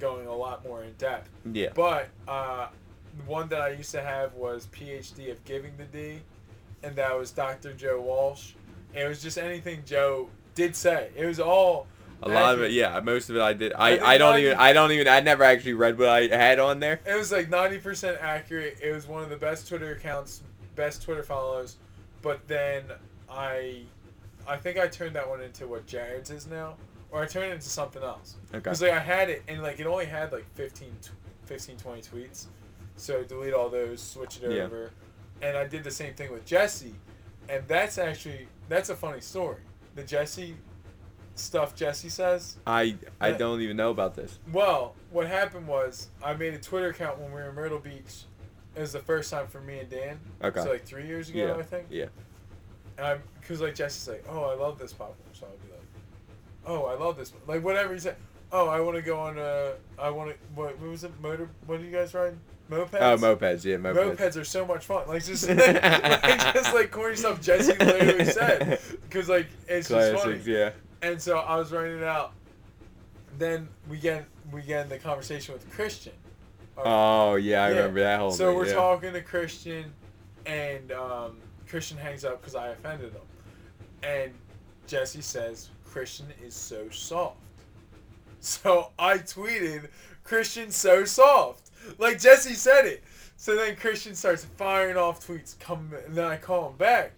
[0.00, 1.30] going a lot more in depth.
[1.52, 1.68] Yeah.
[1.74, 2.68] But uh,
[3.26, 6.20] one that I used to have was PhD of Giving the D,
[6.82, 7.72] and that was Dr.
[7.74, 8.52] Joe Walsh.
[8.94, 11.10] It was just anything Joe did say.
[11.16, 11.86] It was all
[12.22, 12.98] A lot of it, yeah.
[13.00, 13.72] Most of it, I did.
[13.72, 14.58] I I, I don't 90 even.
[14.58, 15.08] I don't even.
[15.08, 17.00] I never actually read what I had on there.
[17.06, 18.78] It was like 90% accurate.
[18.82, 20.42] It was one of the best Twitter accounts,
[20.76, 21.76] best Twitter follows.
[22.22, 22.84] But then
[23.30, 23.82] I,
[24.46, 26.74] I think I turned that one into what Jared's is now,
[27.10, 28.36] or I turned it into something else.
[28.50, 28.58] Okay.
[28.58, 30.92] Because like I had it and like it only had like 15,
[31.46, 32.46] 15 20 tweets.
[32.96, 34.64] So delete all those, switch it Yeah.
[34.64, 34.90] over.
[35.40, 36.94] And I did the same thing with Jesse.
[37.48, 39.60] And that's actually that's a funny story.
[39.94, 40.56] The Jesse
[41.34, 42.56] stuff Jesse says.
[42.66, 43.36] I I Yeah.
[43.38, 44.38] don't even know about this.
[44.52, 48.24] Well, what happened was I made a Twitter account when we were in Myrtle Beach.
[48.76, 50.20] It was the first time for me and Dan.
[50.42, 50.62] Okay.
[50.62, 51.54] So like three years ago, Yeah.
[51.54, 51.86] I think.
[51.90, 52.06] Yeah.
[52.98, 55.80] And I'm because like Jesse's like, oh, I love this popcorn, so I'd be like,
[56.66, 58.16] oh, I love this, like whatever he said.
[58.52, 61.48] Oh, I want to go on a, I want to, what, what was it, motor?
[61.66, 62.36] What do you guys ride?
[62.70, 63.00] Mopeds.
[63.00, 63.64] Oh, mopeds.
[63.64, 64.16] Yeah, mopeds.
[64.16, 65.08] Mopeds are so much fun.
[65.08, 65.58] Like just, like,
[66.54, 70.40] just like corny stuff Jesse literally said, because like it's just funny.
[70.44, 70.70] Yeah.
[71.02, 72.32] And so I was writing it out.
[73.38, 76.12] Then we get we get in the conversation with Christian.
[76.76, 77.76] Oh yeah, I Yeah.
[77.76, 78.30] remember that whole.
[78.30, 78.38] Thing.
[78.38, 78.74] So thing, we're yeah.
[78.74, 79.92] talking to Christian,
[80.46, 83.20] and um, Christian hangs up because I offended him,
[84.02, 84.32] and
[84.86, 87.36] Jesse says Christian is so soft.
[88.42, 89.88] So I tweeted
[90.24, 91.59] Christian so soft,
[91.98, 93.02] like Jesse said it.
[93.36, 95.58] So then Christian starts firing off tweets.
[95.58, 97.12] Come, and then I call him back,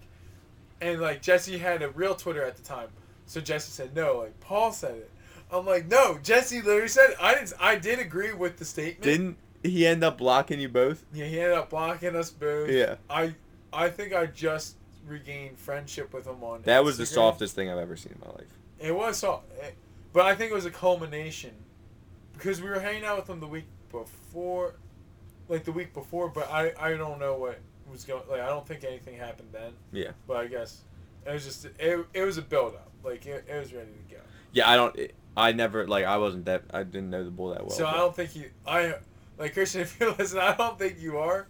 [0.80, 2.88] and like Jesse had a real Twitter at the time.
[3.26, 5.10] So Jesse said no, like Paul said it.
[5.50, 7.16] I'm like no, Jesse literally said it.
[7.20, 7.52] I didn't.
[7.60, 9.02] I did agree with the statement.
[9.02, 11.04] Didn't he end up blocking you both?
[11.12, 12.70] Yeah, he ended up blocking us both.
[12.70, 12.96] Yeah.
[13.08, 13.34] I
[13.72, 16.62] I think I just regained friendship with him on.
[16.62, 18.58] That was the softest thing I've ever seen in my life.
[18.78, 19.46] It was soft,
[20.12, 21.52] but I think it was a culmination
[22.32, 24.74] because we were hanging out with him the week before,
[25.48, 26.28] like the week before.
[26.28, 28.22] But I I don't know what was going.
[28.28, 29.72] Like I don't think anything happened then.
[29.92, 30.10] Yeah.
[30.26, 30.82] But I guess
[31.26, 32.90] It was just it, it was a build up.
[33.04, 34.20] Like it, it was ready to go.
[34.52, 34.98] Yeah, I don't.
[35.36, 36.04] I never like.
[36.04, 36.64] I wasn't that.
[36.72, 37.70] I didn't know the bull that well.
[37.70, 38.94] so I don't think you I
[39.38, 41.46] like Christian if you listen, I don't think you are.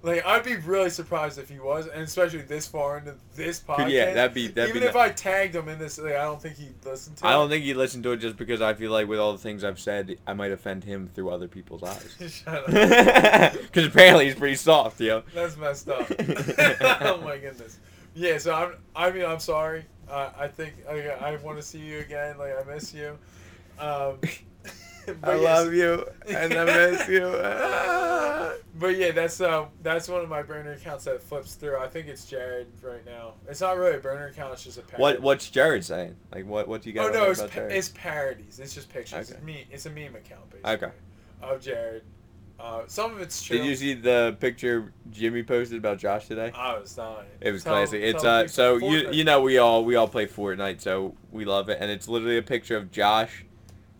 [0.00, 3.90] Like I'd be really surprised if he was, and especially this far into this podcast.
[3.90, 4.86] yeah, that'd be that'd Even be.
[4.88, 7.30] if ni- I tagged him in this, like, I don't think he'd listen to I
[7.30, 7.32] it.
[7.34, 9.64] don't think he listened to it just because I feel like with all the things
[9.64, 12.16] I've said, I might offend him through other people's eyes.
[12.46, 13.52] Shut up.
[13.54, 15.22] Because apparently he's pretty soft, yo.
[15.34, 16.06] That's messed up.
[17.00, 17.78] oh my goodness.
[18.14, 18.72] Yeah, so I'm.
[18.94, 19.84] I mean, I'm sorry.
[20.08, 22.38] Uh, I think I, I want to see you again.
[22.38, 23.18] Like I miss you.
[23.80, 24.18] Um,
[25.22, 27.24] I yes- love you and I miss you.
[28.78, 31.78] But yeah, that's uh, that's one of my burner accounts that flips through.
[31.78, 33.34] I think it's Jared right now.
[33.48, 34.52] It's not really a burner account.
[34.52, 35.02] It's just a parody.
[35.02, 36.14] what What's Jared saying?
[36.32, 37.10] Like what What do you got?
[37.10, 38.60] Oh no, it's pa- it's parodies.
[38.60, 39.30] It's just pictures.
[39.30, 39.36] Okay.
[39.36, 39.66] It's me.
[39.70, 40.72] It's a meme account basically.
[40.72, 40.92] Okay.
[41.42, 42.04] Of Jared.
[42.60, 43.58] Uh, some of it's true.
[43.58, 46.52] Did you see the picture Jimmy posted about Josh today?
[46.54, 47.26] I was dying.
[47.40, 48.02] It was Tell- classic.
[48.02, 51.68] It's uh, so you you know we all we all play Fortnite, so we love
[51.68, 53.44] it, and it's literally a picture of Josh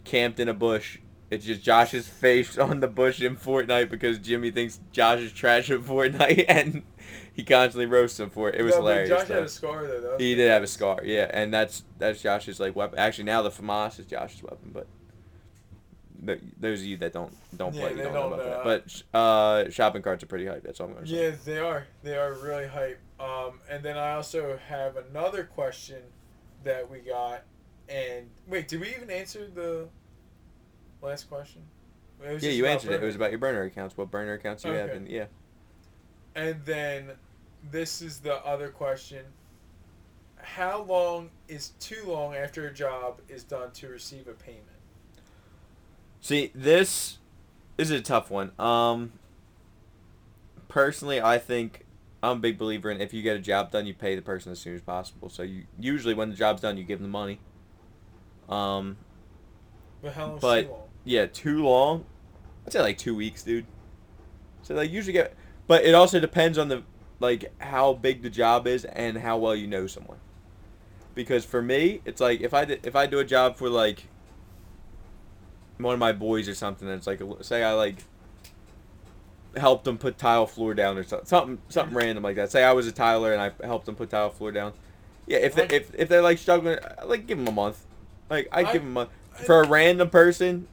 [0.09, 0.99] camped in a bush.
[1.31, 5.71] It's just Josh's face on the bush in Fortnite because Jimmy thinks Josh is trash
[5.71, 6.83] at Fortnite, and
[7.33, 8.55] he constantly roasts him for it.
[8.55, 9.09] It was No, hilarious.
[9.11, 9.35] Josh though.
[9.35, 10.13] had a scar though.
[10.13, 12.99] was He did have a scar, yeah, and that's that's Josh's like weapon.
[12.99, 14.87] Actually, now the FAMAS is Josh's weapon, but.
[16.59, 18.83] Those of you that don't don't Yeah, play, they don't, know about that.
[19.13, 20.65] But uh, shopping carts are pretty hype.
[20.65, 21.27] That's all I'm gonna say.
[21.29, 21.87] Yeah, they are.
[22.03, 22.99] They are really hype.
[23.21, 26.03] Um, and then I also have another question
[26.65, 27.45] that we got.
[27.89, 29.89] And wait, did we even answer the
[31.03, 31.63] last question?
[32.23, 33.03] Yeah, you answered it.
[33.03, 33.97] It was about your burner accounts.
[33.97, 35.27] What burner accounts you have, and yeah.
[36.35, 37.11] And then
[37.71, 39.25] this is the other question.
[40.37, 44.65] How long is too long after a job is done to receive a payment?
[46.21, 47.19] See, this
[47.77, 48.53] is a tough one.
[48.59, 49.13] Um,
[50.69, 51.85] personally, I think
[52.23, 54.53] I'm a big believer in if you get a job done, you pay the person
[54.53, 55.29] as soon as possible.
[55.29, 57.41] So you usually when the job's done, you give them the money.
[58.49, 58.97] Um,
[60.03, 60.83] But how long But- long?
[61.05, 62.05] yeah, too long.
[62.67, 63.67] I'd say like two weeks, dude.
[64.63, 65.35] So like usually get,
[65.67, 66.83] but it also depends on the
[67.21, 70.19] like how big the job is and how well you know someone.
[71.15, 74.05] Because for me, it's like if I did, if I do a job for like
[75.79, 77.97] one of my boys or something, and it's like say I like
[79.57, 82.51] helped them put tile floor down or something, something something random like that.
[82.53, 84.73] Say I was a tiler and I helped them put tile floor down.
[85.27, 87.85] Yeah, if they, if if they're like struggling, like give them a month.
[88.31, 89.09] Like I I- give them a
[89.45, 90.67] for a random person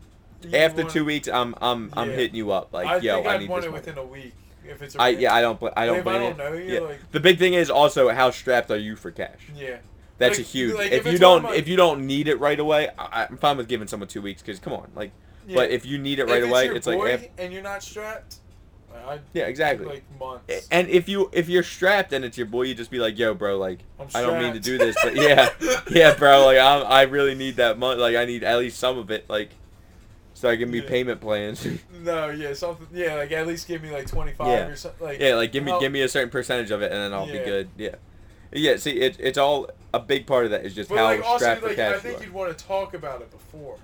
[0.54, 3.42] after want- two weeks, I'm I'm I'm hitting you up like, I yo, I I'd
[3.42, 3.82] need want this it money.
[3.82, 4.34] within a week
[4.68, 4.96] if it's.
[4.96, 6.80] a I yeah, I don't bl- I don't if I blame don't know you, Yeah.
[6.82, 9.40] like The big thing is also how strapped are you for cash?
[9.56, 9.78] yeah.
[10.18, 10.74] That's Like- a huge.
[10.76, 12.60] like, if, if you it's one of don't my- if you don't need it right
[12.60, 15.12] away, I, I'm fine with giving someone two weeks because come on, like.
[15.48, 15.56] yeah.
[15.56, 17.84] But if you need it right if away, it's, it's your like and you're not
[17.84, 18.38] strapped.
[19.08, 19.86] I yeah, exactly.
[19.86, 20.68] like months.
[20.72, 23.34] and if you if you're strapped and it's your boy, you just be like, yo,
[23.34, 25.50] bro, like I'm don't mean to do this, but yeah,
[25.90, 28.00] yeah, bro, like I'm, I really need that money.
[28.00, 29.52] Like I need at least some of it, like
[30.34, 30.88] so I can be Yeah.
[30.90, 31.66] payment plans.
[32.06, 32.88] No, yeah, something.
[32.94, 34.68] Yeah, like at least give me like twenty five Yeah.
[34.68, 35.08] or something.
[35.08, 37.26] Like Yeah, like give me give me a certain percentage of it, and then I'll
[37.26, 37.70] be good.
[37.78, 37.96] Yeah,
[38.52, 38.76] yeah.
[38.78, 41.38] See, it, it's all a big part of that is just But how like also,
[41.38, 42.24] strapped for like I cash you think are.
[42.26, 43.78] you'd want to talk about it before.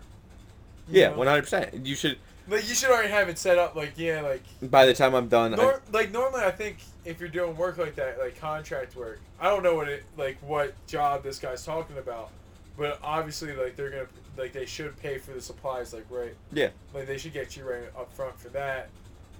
[0.89, 1.85] You Yeah, one hundred percent.
[1.85, 2.17] You should.
[2.47, 3.75] Like you should already have it set up.
[3.75, 7.19] Like yeah, like By the time I'm done, I, nor- like normally I think if
[7.19, 10.73] you're doing work like that, like contract work, I don't know what it like what
[10.87, 12.29] job this guy's talking about,
[12.77, 16.35] but obviously like they're gonna like they should pay for the supplies like right.
[16.51, 16.69] Yeah.
[16.93, 18.89] Like they should get you right up front for that.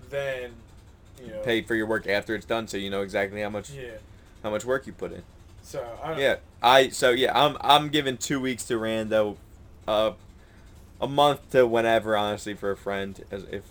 [0.10, 0.52] Then,
[1.22, 1.40] you know.
[1.40, 3.92] pay for your work after it's done, so you know exactly how much Yeah.
[4.44, 5.24] how much work you put in.
[5.64, 6.20] So I don't.
[6.20, 9.38] Yeah, I so yeah, I'm I'm giving two weeks to Rando,
[9.88, 10.12] uh,
[11.02, 13.64] a month to whenever honestly for a friend as if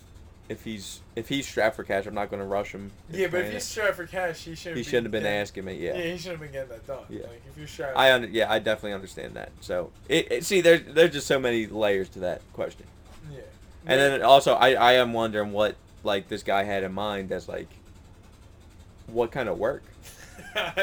[0.49, 2.91] if he's if he's strapped for cash, I'm not going to rush him.
[3.11, 4.79] Yeah, but if he's strapped for cash, he shouldn't.
[4.79, 5.75] he shouldn't have been getting- asking me.
[5.75, 5.97] Yeah.
[5.97, 7.05] Yeah, he shouldn't have been getting that done.
[7.09, 7.23] Yeah.
[7.23, 7.97] Like if you're strapped.
[7.97, 9.53] I under, yeah, I definitely understand that.
[9.61, 12.87] So it, it see there's there's just so many layers to that question.
[13.33, 13.41] yeah.
[13.87, 17.49] And then also, I, I am wondering what like this guy had in mind as
[17.49, 17.69] like,
[19.07, 19.83] what kind of work?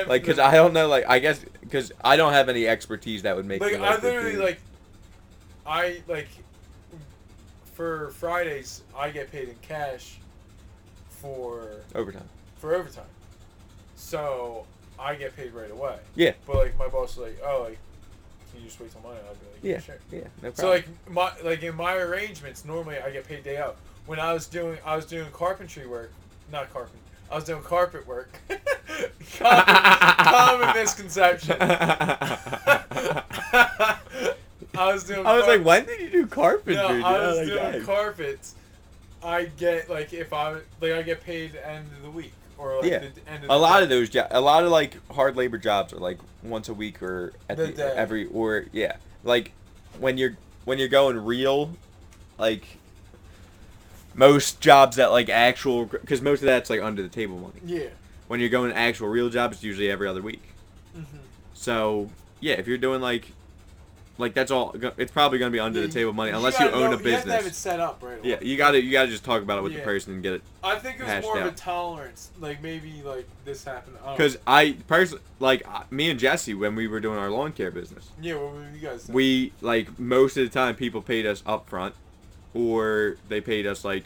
[0.07, 0.87] Like, cause I don't know.
[0.87, 3.59] Like, I guess because I don't have any expertise that would make.
[3.59, 4.61] like I literally like,
[5.67, 6.29] I like,
[7.73, 10.17] for Fridays I get paid in cash.
[11.09, 12.29] For overtime.
[12.57, 13.03] for overtime,
[13.95, 14.65] so
[14.99, 15.97] I get paid right away.
[16.15, 16.33] Yeah.
[16.45, 17.79] But like my boss is like, oh, like,
[18.51, 19.19] can you just wait till Monday?
[19.27, 19.95] I'd be like, yeah, Yeah, sure.
[20.11, 20.55] yeah, no problem.
[20.55, 23.77] So like my like in my arrangements, normally I get paid day out.
[24.05, 26.11] When I was doing I was doing carpentry work,
[26.51, 26.93] not carpet.
[27.31, 28.29] I was doing carpet work.
[29.39, 31.57] common, common misconception.
[34.77, 35.25] I was doing.
[35.25, 36.75] I was like, when did you do carpentry?
[36.75, 37.03] No, dude?
[37.03, 38.55] I was like, doing "Dang." carpets.
[39.23, 42.33] I get like if I like I get paid end of the week.
[42.57, 42.99] or like Yeah.
[42.99, 43.83] the end of A the lot day?
[43.83, 47.01] of those, jo- a lot of like hard labor jobs are like once a week
[47.01, 47.93] or at The the, day.
[47.95, 49.51] every or yeah, like
[49.99, 51.71] when you're when you're going real,
[52.37, 52.63] like
[54.13, 57.59] most jobs that like actual because most of that's like under the table money.
[57.65, 57.89] Yeah.
[58.27, 60.41] When you're going actual real jobs, it's usually every other week.
[60.97, 61.17] Mm-hmm.
[61.53, 62.09] So
[62.39, 63.31] yeah, if you're doing like
[64.19, 66.91] like that's all, it's probably gonna be under the table money unless you, gotta own
[66.91, 67.57] know- a You have to have it business.
[67.57, 68.17] set up right.
[68.19, 68.29] away.
[68.29, 69.79] Yeah, you gotta you gotta just talk about it with Yeah.
[69.79, 72.31] the person and get it I think it was more of a tolerance.
[72.39, 73.97] Like maybe like this happened.
[74.15, 77.69] Because I personally like uh, me and Jesse when we were doing our lawn care
[77.71, 78.09] business.
[78.21, 79.03] yeah, what were you guys?
[79.03, 79.15] Doing?
[79.15, 81.93] we like most of the time people paid us up front
[82.53, 84.05] or they paid us like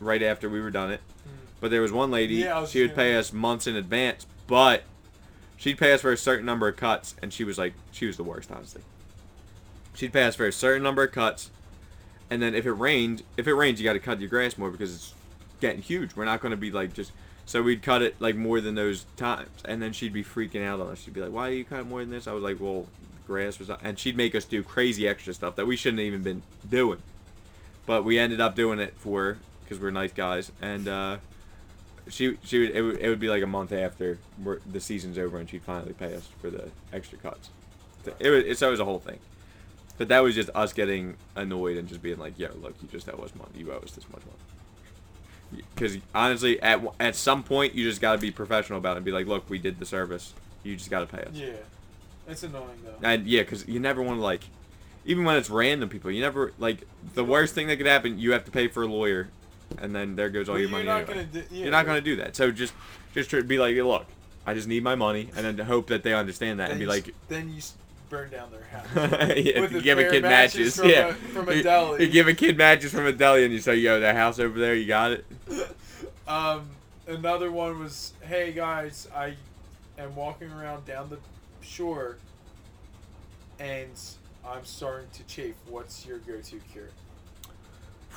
[0.00, 1.30] right after we were done it Mm.
[1.60, 4.26] but there was one lady Yeah, was she would pay gonna- us months in advance
[4.46, 4.82] but
[5.56, 8.16] she'd pay us for a certain number of cuts and she was like she was
[8.16, 8.82] the worst honestly
[9.96, 11.50] she'd pass for a certain number of cuts
[12.30, 14.70] and then if it rained if it rains you got to cut your grass more
[14.70, 15.14] because it's
[15.60, 16.14] getting huge.
[16.14, 17.12] We're not going to be like just
[17.46, 20.80] so we'd cut it like more than those times and then she'd be freaking out
[20.80, 21.00] on us.
[21.00, 22.26] She'd be like why do you cut more than this?
[22.26, 22.86] I was like well
[23.26, 26.22] grass was and she'd make us do crazy extra stuff that we shouldn't have even
[26.22, 26.98] been doing.
[27.86, 31.16] But we ended up doing it for her because we're nice guys and uh
[32.08, 34.18] she she would it, would it would be like a month after
[34.66, 37.50] the season's over and she'd finally pay us for the extra cuts.
[38.20, 39.18] It was it's always a whole thing
[39.98, 43.08] but that was just us getting annoyed and just being like yo look you just
[43.08, 47.74] owe us money you owe us this much money because honestly at at some point
[47.74, 49.86] you just got to be professional about it and be like look we did the
[49.86, 50.34] service
[50.64, 51.50] you just got to pay us Yeah,
[52.28, 53.06] it's annoying though.
[53.08, 54.42] and yeah, because you never want to like,
[55.04, 56.78] even when it's random people, you never like
[57.14, 58.18] the worst thing that could happen.
[58.18, 59.28] You have to pay for a lawyer,
[59.78, 61.04] and then there goes all Well, your you're money.
[61.04, 61.28] not anyway.
[61.32, 62.34] Do, yeah, You're not gonna do that.
[62.34, 62.74] So just
[63.14, 64.06] just be like, look,
[64.44, 66.90] I just need my money, and then hope that they understand that and be you
[66.90, 67.14] like.
[67.28, 67.60] then you
[68.08, 68.86] burn down their house.
[69.36, 71.08] yeah, With you give a kid matches matches, from yeah.
[71.08, 72.04] a- from a You- deli.
[72.04, 74.58] You give a kid matches from a deli, and you say, "Yo, that house over
[74.58, 75.24] there, you got it."
[76.28, 76.68] um,
[77.06, 79.34] another one was, hey guys, I
[79.98, 81.18] am walking around down the
[81.60, 82.16] shore,
[83.58, 83.90] and
[84.46, 85.54] I'm starting to chafe.
[85.68, 86.88] What's your go-to cure?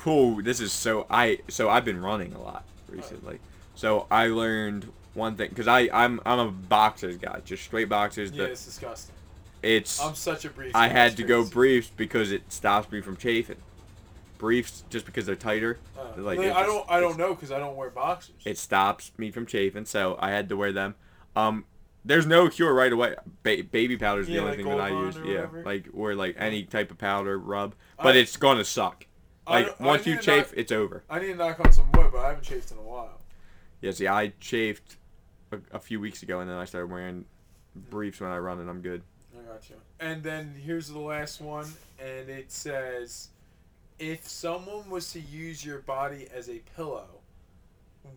[0.04, 3.38] Whew, this is so I so I've been running a lot recently.
[3.74, 8.30] So I learned one thing because I I'm I'm a boxers guy, just straight boxers.
[8.30, 9.14] Yeah, it's disgusting.
[9.62, 10.74] It's I'm such a brief.
[10.74, 13.56] I had to go briefs because it stops me from chafing.
[14.38, 16.86] Briefs just because they're tighter, Uh, like, like, I don't.
[16.90, 18.34] I don't know because I don't wear boxers.
[18.46, 20.94] it stops me from chafing, so I had to wear them.
[21.36, 21.66] Um,
[22.06, 23.16] there's no cure right away.
[23.42, 25.16] Ba- baby powder is the only like thing that I use.
[25.16, 25.62] Yeah, whatever?
[25.64, 29.04] like or like any type of powder rub, but I- it's gonna suck.
[29.46, 31.02] Like once you chafe, knock- it's over.
[31.10, 33.20] I need to knock on some wood, but I haven't chafed in a while.
[33.82, 34.96] Yeah, see, I chafed
[35.52, 37.26] a, a few weeks ago, and then I started wearing
[37.74, 39.02] briefs when I run, and I'm good.
[39.50, 39.76] I got you.
[39.98, 41.66] And then here's the last one,
[41.98, 43.28] and it says,
[43.98, 47.06] if someone was to use your body as a pillow,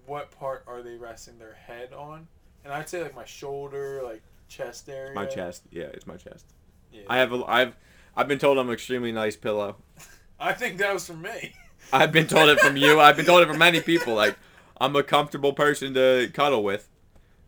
[0.06, 2.28] what part are they resting their head on?
[2.64, 5.14] And I'd say like my shoulder, like chest area.
[5.14, 6.46] My chest, yeah, it's my chest.
[6.92, 7.02] Yeah.
[7.08, 7.76] I have a, I've,
[8.16, 9.76] I've been told I'm an extremely nice pillow.
[10.40, 11.54] I think that was from me.
[11.94, 13.00] I've been told it from you.
[13.00, 14.16] I've been told it from many people.
[14.16, 14.38] Like,
[14.80, 16.90] I'm a comfortable person to cuddle with,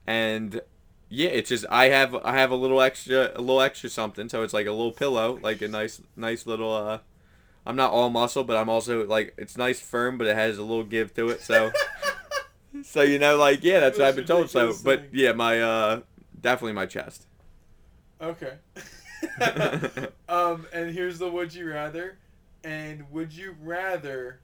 [0.06, 0.62] and
[1.10, 4.30] yeah, it's just I have I have a little extra a little extra something.
[4.30, 6.74] So it's like a little pillow, like a nice nice little.
[6.74, 7.00] uh
[7.68, 10.62] I'm not all muscle, but I'm also like it's nice firm, but it has a
[10.64, 11.42] little give to it.
[11.42, 11.72] So
[12.84, 14.50] so you know, like yeah, that's what I've been told.
[14.50, 16.02] So, but yeah, my uh
[16.40, 17.28] definitely my chest.
[18.22, 18.54] Okay.
[20.30, 22.18] um, and here's the would you rather.
[22.64, 24.40] And would you rather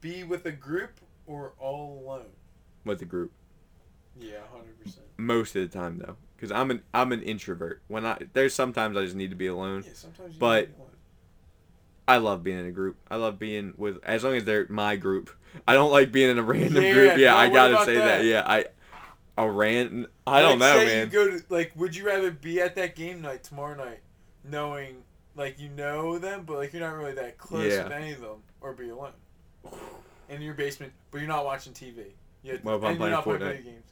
[0.00, 2.26] be with a group or all alone?
[2.84, 3.32] with a group.
[4.18, 5.06] Yeah, hundred percent.
[5.16, 7.82] Most of the time though, because I'm an I'm an introvert.
[7.88, 9.84] When I there's sometimes I just need to be alone.
[9.86, 10.68] Yeah, sometimes you But-.
[12.08, 12.96] I love being in a group.
[13.10, 15.30] I love being with as long as they're my group.
[15.68, 17.16] I don't like being in a random Yeah, group.
[17.18, 18.18] Yeah, I gotta say that?
[18.18, 18.24] that?
[18.24, 18.64] Yeah, I
[19.38, 20.08] a rant.
[20.26, 21.08] I don't know, man.
[21.08, 24.00] Go to like, would you rather be at that game night tomorrow night,
[24.44, 24.96] knowing
[25.36, 27.84] like you know them, but like you're not really that close Yeah.
[27.84, 29.12] with any of them, or be alone
[30.28, 32.06] in your basement, but you're not watching TV.
[32.42, 33.38] You if I'm and you're playing not Fortnite?
[33.38, 33.84] video games.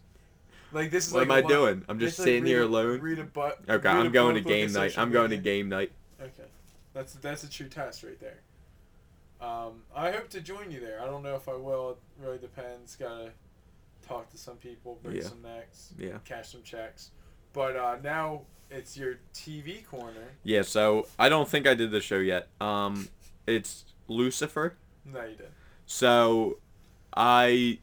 [0.72, 1.84] Like this is what like am I doing?
[1.88, 3.00] I'm just like sitting read here a- alone.
[3.00, 3.60] Read a but.
[3.68, 4.98] Okay, I'm going to book, look at game night.
[4.98, 5.92] I'm going to game night.
[6.20, 6.48] Okay,
[6.94, 8.38] that's that's a true test right there.
[9.40, 11.00] Um, I hope to join you there.
[11.02, 11.90] I don't know if I will.
[11.92, 12.94] It really depends.
[12.96, 13.30] Gotta
[14.06, 15.28] talk to some people, break Yeah.
[15.28, 16.18] some necks, Yeah.
[16.24, 17.10] cash some checks.
[17.52, 20.28] But uh, now it's your TV corner.
[20.44, 20.62] Yeah.
[20.62, 22.48] So I don't think I did the show yet.
[22.60, 23.08] Um,
[23.46, 24.74] it's Lucifer.
[25.06, 25.48] No, you did.
[25.86, 26.58] So
[27.16, 27.78] I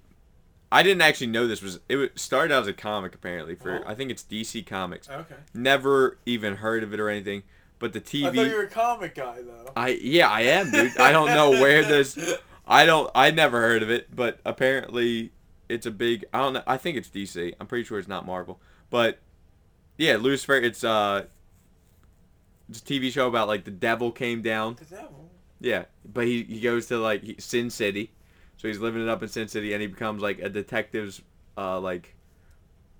[0.71, 3.89] I didn't actually know this was it started out as a comic apparently for Oh.
[3.89, 5.09] I think it's DC Comics.
[5.09, 5.35] Okay.
[5.53, 7.43] Never even heard of it or anything.
[7.79, 9.71] But the TV I thought you were a comic guy though.
[9.75, 10.97] I yeah, I am, dude.
[10.97, 12.17] I don't know where this.
[12.67, 13.09] I don't.
[13.15, 15.31] I never heard of it, but apparently,
[15.69, 16.25] it's a big.
[16.33, 16.63] I don't know.
[16.67, 17.53] I think it's DC.
[17.59, 18.59] I'm pretty sure it's not Marvel.
[18.89, 19.19] But
[19.97, 20.55] yeah, Lucifer.
[20.55, 21.25] It's uh,
[22.69, 24.75] it's a TV show about like the devil came down.
[24.75, 25.29] The devil.
[25.61, 28.11] Yeah, but he he goes to like Sin City,
[28.57, 31.21] so he's living it up in Sin City, and he becomes like a detective's
[31.57, 32.15] uh like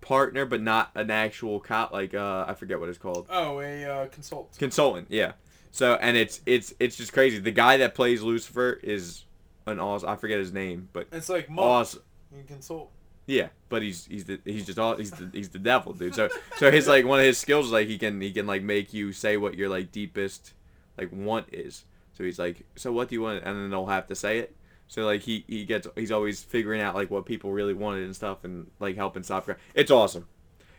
[0.01, 1.91] partner, but not an actual cop.
[1.91, 3.27] Like uh, I forget what it's called.
[3.29, 4.55] Oh, a uh, consult.
[4.57, 5.33] consultant yeah
[5.71, 9.25] so and it's it's it's just crazy the guy that plays lucifer is
[9.65, 11.59] an awesome i forget his name but It's like monk.
[11.67, 12.01] awesome
[12.35, 12.89] You consult.
[13.25, 16.29] yeah but he's he's the he's just all he's the he's the devil dude so
[16.55, 18.93] so his like one of his skills is like he can he can like make
[18.93, 20.53] you say what your like deepest
[20.97, 21.83] like want is
[22.13, 24.55] so he's like so what do you want and then they'll have to say it
[24.87, 28.15] so like he he gets he's always figuring out like what people really wanted and
[28.15, 30.27] stuff and like helping stop it's awesome.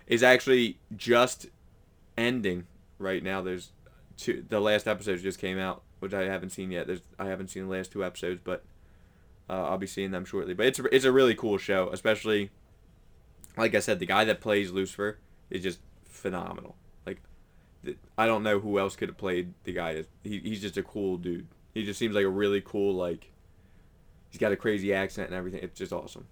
[0.07, 1.47] It's actually just
[2.17, 2.67] ending
[2.99, 3.43] right now.
[3.43, 3.73] There's
[4.17, 6.87] two the last episode just came out which i haven't seen yet.
[6.87, 8.65] There's i haven't seen the last two episodes but
[9.51, 10.55] uh, i'll be seeing them shortly.
[10.55, 12.51] But it's a, it's a really cool show especially
[13.57, 15.19] like i said the guy that plays lucifer
[15.51, 16.77] is just phenomenal.
[17.07, 17.21] Like
[18.17, 21.19] i don't know who else could have played the guy he, he's just a cool
[21.19, 21.47] dude.
[21.75, 23.31] He just seems like a really cool like
[24.31, 26.27] he's got a crazy accent and everything it's just awesome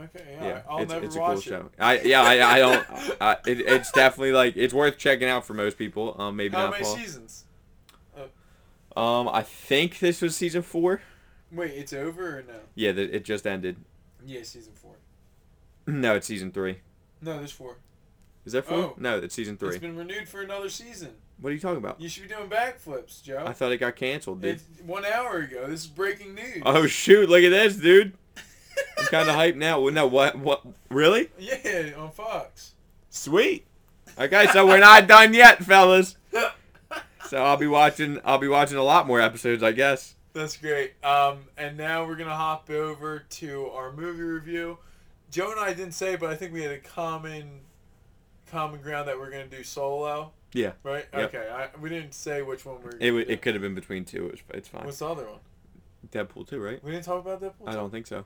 [0.00, 0.44] Okay, yeah.
[0.44, 1.42] yeah, I'll it's, never it's a watch cool it.
[1.42, 1.70] show.
[1.76, 2.86] I yeah, I, I don't.
[3.20, 6.14] I, it, it's definitely like it's worth checking out for most people.
[6.20, 6.96] Um, maybe How not many Paul.
[6.96, 7.44] seasons?
[8.96, 11.00] Um, I think this was season four.
[11.52, 12.54] Wait, it's over or no?
[12.74, 13.76] Yeah, it just ended.
[14.26, 14.94] Yeah, season four.
[15.86, 16.80] No, it's season three.
[17.22, 17.78] No, there's four.
[18.44, 18.78] Is that four?
[18.78, 18.94] Oh.
[18.98, 19.70] No, it's season three.
[19.70, 21.10] It's been renewed for another season.
[21.40, 22.00] What are you talking about?
[22.00, 23.44] You should be doing backflips, Joe.
[23.46, 24.56] I thought it got canceled, dude.
[24.56, 25.66] It's one hour ago.
[25.68, 26.62] This is breaking news.
[26.64, 27.28] Oh shoot!
[27.28, 28.14] Look at this, dude.
[28.98, 29.80] I'm kind of hyped now.
[29.80, 30.38] Well, No, what?
[30.38, 30.62] What?
[30.88, 31.30] Really?
[31.38, 32.72] yeah, on Fox.
[33.10, 33.66] Sweet.
[34.18, 36.16] Okay, so we're not done yet, fellas.
[37.28, 38.18] So I'll be watching.
[38.24, 40.14] I'll be watching a lot more episodes, I guess.
[40.32, 40.94] That's great.
[41.04, 44.78] Um, and now we're gonna hop over to our movie review.
[45.30, 47.60] Joe and I didn't say, but I think we had a common,
[48.50, 50.32] common ground that we're gonna do solo.
[50.52, 50.72] Yeah.
[50.82, 51.06] Right.
[51.12, 51.34] Yep.
[51.34, 51.48] Okay.
[51.50, 52.96] I, we didn't say which one we're.
[53.00, 54.28] It it could have been between two.
[54.28, 54.84] It it's fine.
[54.84, 55.40] What's the other one?
[56.10, 56.82] Deadpool two, right?
[56.82, 57.68] We didn't talk about Deadpool.
[57.68, 58.24] I don't think so.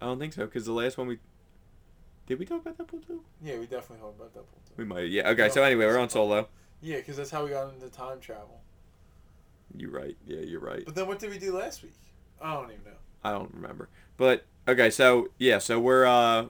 [0.00, 1.18] I don't think so because the last one we
[2.26, 3.22] did we talk about Deadpool two?
[3.42, 4.66] Yeah, we definitely talked about Deadpool.
[4.66, 4.74] Too.
[4.76, 5.10] We might.
[5.10, 5.28] Yeah.
[5.30, 5.48] Okay.
[5.48, 6.48] So anyway, we're on solo.
[6.80, 8.60] Yeah, because that's how we got into time travel.
[9.76, 10.16] You're right.
[10.26, 10.84] Yeah, you're right.
[10.84, 11.94] But then what did we do last week?
[12.40, 12.98] I don't even know.
[13.22, 13.88] I don't remember.
[14.16, 16.46] But okay, so yeah, so we're uh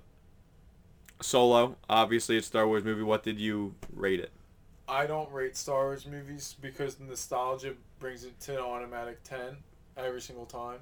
[1.24, 1.76] solo.
[1.88, 3.02] Obviously, it's Star Wars movie.
[3.02, 4.30] What did you rate it?
[4.86, 9.56] I don't rate Star Wars movies because nostalgia brings it to an automatic ten
[9.96, 10.78] every single time.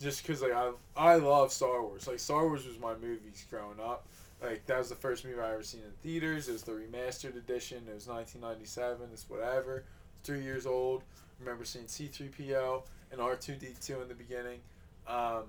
[0.00, 2.06] Just because like I I love Star Wars.
[2.06, 4.06] Like Star Wars was my movies growing up.
[4.42, 6.48] Like that was the first movie I ever seen in theaters.
[6.48, 7.78] It was the remastered edition.
[7.88, 9.08] It was 1997.
[9.12, 9.84] It's whatever.
[10.22, 11.02] Three years old.
[11.40, 14.60] remember seeing C3PO and R2D2 in the beginning.
[15.06, 15.44] Um,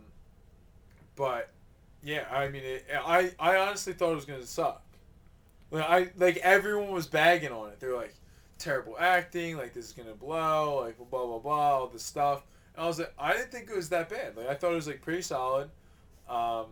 [1.16, 1.50] but
[2.06, 4.84] yeah, I mean, it, I I honestly thought it was gonna suck.
[5.72, 7.80] Like I like everyone was bagging on it.
[7.80, 8.14] They're like
[8.60, 12.44] terrible acting, like this is gonna blow, like blah blah blah, all this stuff.
[12.76, 14.38] And I was like, I didn't think it was that bad.
[14.38, 15.72] Like I thought it was like pretty solid.
[16.30, 16.68] Um,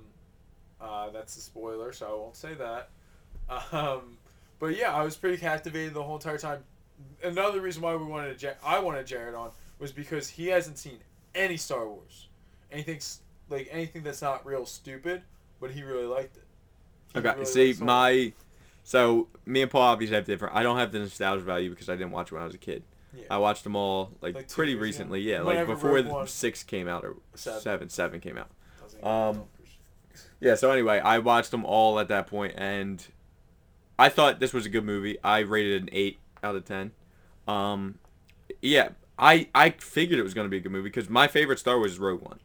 [0.79, 2.89] uh, that's a spoiler, so I won't say that.
[3.73, 4.17] Um,
[4.59, 6.63] but yeah, I was pretty captivated the whole entire time.
[7.23, 10.99] Another reason why we wanted Jar- I wanted Jared on was because he hasn't seen
[11.35, 12.27] any Star Wars.
[12.71, 13.19] Anything's
[13.53, 15.21] like anything that's not real stupid,
[15.59, 16.43] but he really liked it.
[17.13, 17.29] He Okay.
[17.33, 17.95] really See, liked Star Wars.
[18.27, 18.33] my
[18.83, 20.55] so me and Paul obviously have different.
[20.55, 22.59] I don't have the nostalgia value because I didn't watch it when I was a
[22.59, 22.83] kid.
[23.15, 23.23] Yeah.
[23.29, 25.21] I watched them all like, Like pretty years recently.
[25.21, 27.61] Yeah, like before the six came out or Seven.
[27.61, 27.89] seven.
[27.89, 28.49] Seven came out.
[29.03, 29.43] Um.
[30.39, 33.05] Yeah, so anyway, I watched them all at that point, and
[33.97, 35.17] I thought this was a good movie.
[35.23, 36.91] I rated it an eight out of ten.
[37.47, 37.99] Um,
[38.61, 41.59] yeah, I I figured it was going to be a good movie because my favorite
[41.59, 42.39] Star Wars is Rogue One.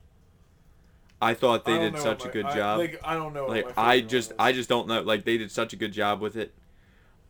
[1.21, 2.79] I thought they don't did know such a good I, job.
[2.79, 3.47] Like I don't know.
[3.47, 4.33] Like I just.
[4.39, 5.03] I just don't know.
[5.03, 6.55] Like they did such a good job with it.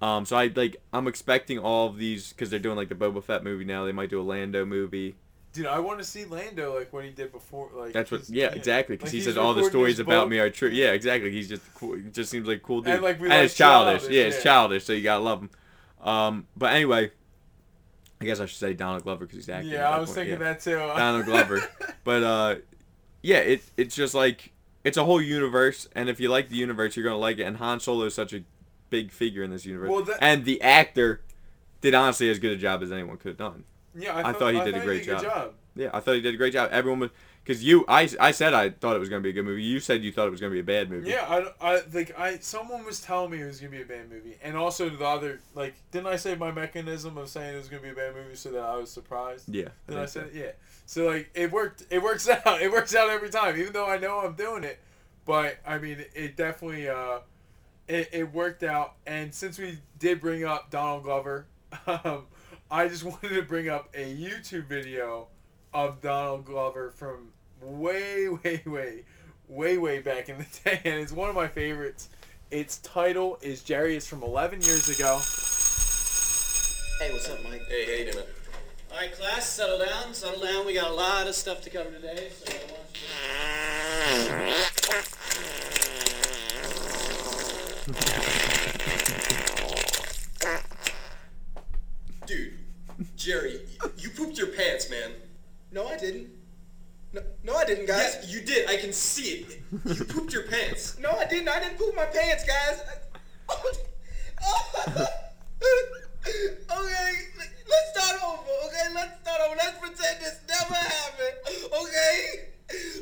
[0.00, 3.22] Um, so I like I'm expecting all of these because they're doing like the Boba
[3.22, 3.84] Fett movie now.
[3.84, 5.16] They might do a Lando movie.
[5.52, 7.70] dude, I want to see Lando like what he did before.
[7.74, 8.28] Like That's what.
[8.28, 8.96] Yeah, exactly.
[8.96, 10.68] Because Like, he says all the stories about me are true.
[10.68, 11.32] Yeah, exactly.
[11.32, 11.96] He's just cool.
[11.96, 12.94] He just seems like a cool dude.
[12.94, 14.02] And, like, we and like it's childish.
[14.02, 14.84] childish, Yeah, it's childish.
[14.84, 15.50] So you gotta love him.
[16.00, 17.10] Um, but anyway,
[18.20, 19.72] I guess I should say Donald Glover because he's acting.
[19.72, 20.52] Yeah, I was point, thinking yeah.
[20.52, 20.76] that too.
[20.76, 21.62] Donald Glover.
[22.04, 22.54] But uh,
[23.22, 24.52] yeah, it it's just like
[24.84, 27.42] it's a whole universe, and if you like the universe, you're gonna like it.
[27.42, 28.42] And Han Solo is such a
[28.90, 31.20] big figure in this universe, Well, that- and the actor
[31.80, 33.64] did honestly as good a job as anyone could have done.
[33.94, 35.54] yeah, I thought he did a great good job.
[35.74, 36.70] Yeah, I thought he did a great job.
[36.72, 37.10] Everyone was
[37.44, 39.62] because you, I, I said I thought it was gonna be a good movie.
[39.62, 41.08] You said you thought it was gonna be a bad movie.
[41.10, 41.24] Yeah,
[41.60, 44.36] I, I like I someone was telling me it was gonna be a bad movie,
[44.42, 47.82] and also the other like didn't I say my mechanism of saying it was gonna
[47.82, 49.48] be a bad movie so that I was surprised?
[49.54, 49.68] Yeah.
[49.86, 50.20] Then I think so.
[50.22, 50.50] said yeah.
[50.88, 51.84] So like it worked.
[51.90, 52.62] It works out.
[52.62, 54.80] It works out every time, even though I know I'm doing it.
[55.26, 57.18] But I mean, it definitely uh,
[57.86, 58.94] it, it worked out.
[59.06, 61.46] And since we did bring up Donald Glover,
[61.86, 62.24] um,
[62.70, 65.26] I just wanted to bring up a YouTube video
[65.74, 69.04] of Donald Glover from way, way, way,
[69.46, 72.08] way, way back in the day, and it's one of my favorites.
[72.50, 73.94] Its title is Jerry.
[73.94, 75.20] It's from 11 years ago.
[76.98, 77.60] Hey, what's up, Mike?
[77.68, 78.24] Hey, hey, you doing?
[78.98, 80.66] All right, class, settle down, settle down.
[80.66, 82.82] We got a lot of stuff to cover today, so I want
[92.26, 92.54] you Dude,
[93.14, 93.60] Jerry,
[93.98, 95.12] you pooped your pants, man.
[95.70, 96.30] No, I didn't.
[97.12, 98.16] No, no, I didn't, guys.
[98.20, 98.68] Yes, you did.
[98.68, 99.62] I can see it.
[99.84, 100.96] You pooped your pants.
[101.00, 101.48] No, I didn't.
[101.48, 102.82] I didn't poop my pants, guys.
[106.72, 107.28] okay,
[107.68, 108.50] let's start over.
[108.66, 109.56] Okay, let's start over.
[109.56, 111.36] Let's pretend this never happened.
[111.48, 112.48] Okay,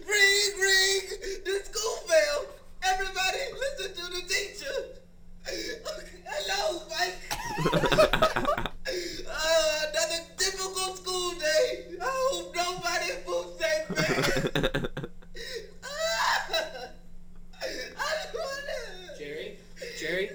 [0.06, 1.02] ring, ring.
[1.44, 2.46] The school bell.
[2.82, 4.76] Everybody, listen to the teacher.
[6.26, 8.62] Hello, Mike.
[9.28, 11.96] Uh, another difficult school day.
[12.00, 14.88] I hope nobody poops their pants.
[19.18, 19.58] Jerry,
[19.98, 20.30] Jerry,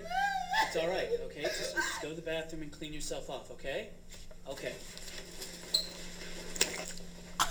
[0.68, 1.44] it's all right, okay?
[1.44, 3.90] Just, just go to the bathroom and clean yourself off, okay?
[4.50, 4.74] Okay.
[7.40, 7.46] Uh,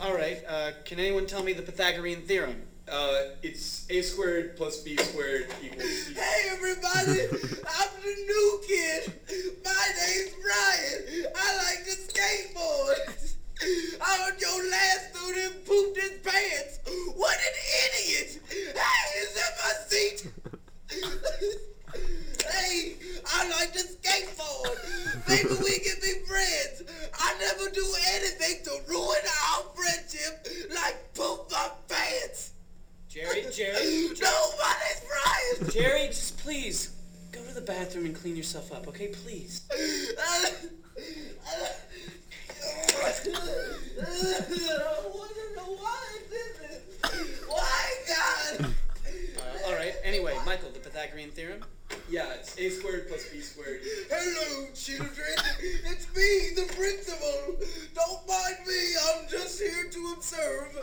[0.00, 0.42] all right.
[0.48, 2.62] Uh, can anyone tell me the Pythagorean theorem?
[2.90, 6.14] Uh, it's a squared plus b squared equals c.
[6.14, 7.22] Hey everybody,
[7.78, 9.12] I'm the new kid.
[9.64, 11.26] My name's Brian.
[11.36, 13.36] I like to skateboard.
[14.02, 16.80] I heard your last student pooped his pants.
[17.14, 17.54] What an
[17.86, 18.40] idiot!
[18.50, 20.18] Hey, is that my seat?
[22.50, 22.94] hey,
[23.26, 25.28] I like to skateboard.
[25.28, 26.82] Maybe we can be friends.
[27.18, 27.84] I never do
[28.14, 29.16] anything to ruin
[29.52, 32.52] our friendship like poop my pants.
[33.08, 35.70] Jerry, Jerry, Nobody's Brian.
[35.72, 36.90] Jerry, just please
[37.32, 39.08] go to the bathroom and clean yourself up, okay?
[39.08, 39.62] Please.
[47.48, 48.64] Why, God?
[48.64, 49.94] Uh, all right.
[50.04, 51.64] Anyway, Michael, the Pythagorean theorem.
[52.08, 53.80] Yeah, it's a squared plus b squared.
[54.10, 55.34] Hello, children.
[55.60, 57.56] It's me, the principal.
[57.94, 58.94] Don't mind me.
[59.08, 60.76] I'm just here to observe.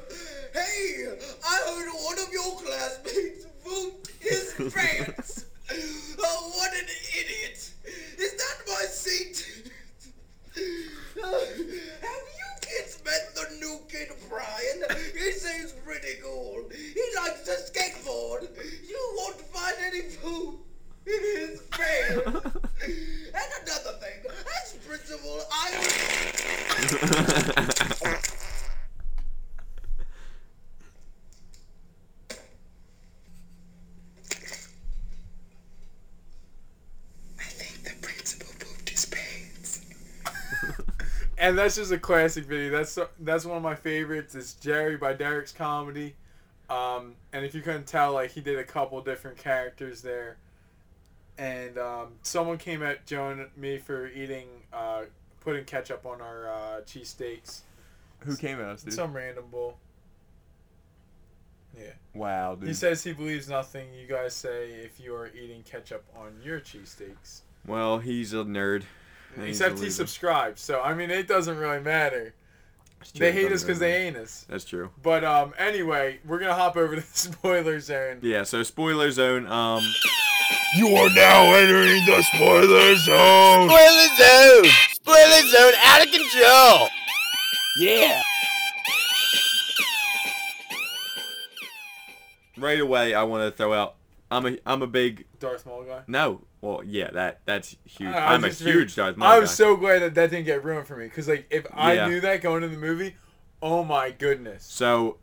[0.53, 1.05] Hey,
[1.45, 5.45] I heard one of your classmates pooped his pants.
[6.19, 6.85] Oh, what an
[7.19, 7.71] idiot.
[8.17, 9.71] Is that my seat?
[10.55, 14.83] Have you kids met the new kid Brian?
[15.13, 16.63] He seems pretty cool.
[16.71, 18.47] He likes to skateboard.
[18.87, 20.59] You won't find any poop
[21.05, 22.25] in his pants.
[22.25, 24.31] and another thing,
[24.63, 25.71] as principal, I
[37.39, 39.81] I think the principal pooped his pants.
[41.37, 42.72] and that's just a classic video.
[42.72, 44.36] That's that's one of my favorites.
[44.36, 46.15] It's Jerry by Derrick's Comedy.
[46.70, 50.38] Um, and if you couldn't tell, like he did a couple different characters there.
[51.38, 55.03] And um, someone came at Joe and me for eating, uh,
[55.41, 57.59] putting ketchup on our uh, cheesesteaks.
[58.20, 58.93] Who came at us, dude?
[58.93, 59.78] Some random bull.
[61.78, 61.91] Yeah.
[62.13, 62.70] wow, dude.
[62.70, 66.61] He says he believes nothing you guys say if you are eating ketchup on your
[66.61, 67.41] cheesesteaks.
[67.68, 68.84] well, he's a nerd.
[69.38, 69.95] And he's a Except he loser.
[69.95, 72.33] subscribes, so I mean it doesn't really matter.
[73.13, 74.03] True, They hate us because they matter.
[74.05, 74.45] ain't us.
[74.49, 74.89] That's true.
[75.01, 78.19] But um, anyway, we're gonna hop over to the spoiler zone.
[78.21, 78.43] Yeah.
[78.43, 79.47] So spoiler zone.
[79.47, 79.81] Um.
[80.75, 83.69] You are now entering the spoiler zone.
[83.69, 84.71] Spoiler zone!
[84.91, 86.89] Spoiler zone out of control!
[87.79, 88.21] Yeah.
[92.57, 93.95] Right away, I want to throw out.
[94.30, 96.01] I'm a I'm a big Darth Maul guy.
[96.07, 96.41] no.
[96.61, 98.09] Well, yeah, that that's huge.
[98.13, 99.36] I- I'm a huge Darth Maul guy.
[99.36, 99.55] I was guy.
[99.55, 102.07] so glad that that didn't get ruined for me because like if I Yeah.
[102.07, 103.15] knew that going into the movie,
[103.61, 104.63] oh my goodness.
[104.65, 105.17] So,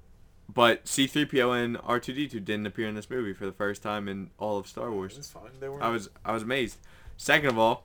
[0.53, 4.57] but C-3PO and R2D2 didn't appear in this movie for the first time in all
[4.59, 5.19] of Star Wars.
[5.19, 5.51] It's fine.
[5.61, 5.83] They were.
[5.83, 6.79] I was I was amazed.
[7.17, 7.85] Second of all,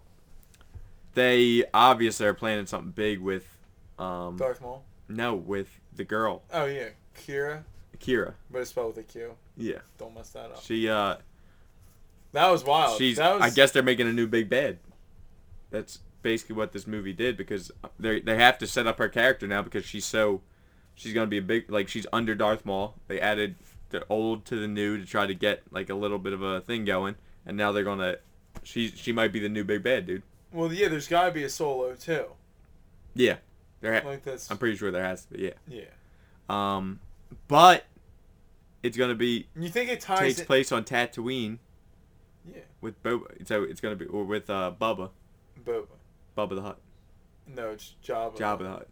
[1.15, 3.45] they obviously are planning something big with,
[3.97, 4.84] um, Darth Maul.
[5.07, 7.63] no, with the girl Oh yeah, Qi'ra,
[7.99, 8.34] Qi'ra.
[8.49, 9.36] but it's spelled with a Q.
[9.60, 10.62] Yeah, Don't mess that up.
[10.64, 11.18] she uh,
[12.32, 12.97] That was wild.
[12.97, 13.18] she's.
[13.18, 14.80] that was, I guess they're making a new big bad.
[15.70, 19.47] That's basically what this movie did because they they have to set up her character
[19.47, 20.41] now because she's so,
[20.95, 22.95] she's gonna be a big like she's under Darth Maul.
[23.07, 23.55] They added
[23.89, 26.62] the old to the new to try to get like a little bit of a
[26.62, 28.16] thing going, and now they're gonna.
[28.64, 30.24] She she might be the new big bad dude.
[30.53, 32.28] Well, yeah, there's gotta be a solo too.
[33.14, 33.38] Yeah,
[33.82, 34.01] there.
[34.01, 34.49] Ha- Like that's.
[34.49, 35.43] I'm pretty sure there has to be.
[35.43, 35.51] Yeah.
[35.68, 35.84] yeah.
[36.49, 36.99] Um,
[37.47, 37.86] but
[38.84, 41.59] it's gonna be You think it ties takes in- place on Tatooine
[42.45, 43.45] Yeah, with Boba.
[43.47, 45.09] So it's gonna be or with uh Bubba,
[45.63, 45.88] Boba.
[46.38, 46.80] Bubba the Hut,
[47.47, 48.38] No, it's Jabba.
[48.38, 48.88] Jabba the Hutt.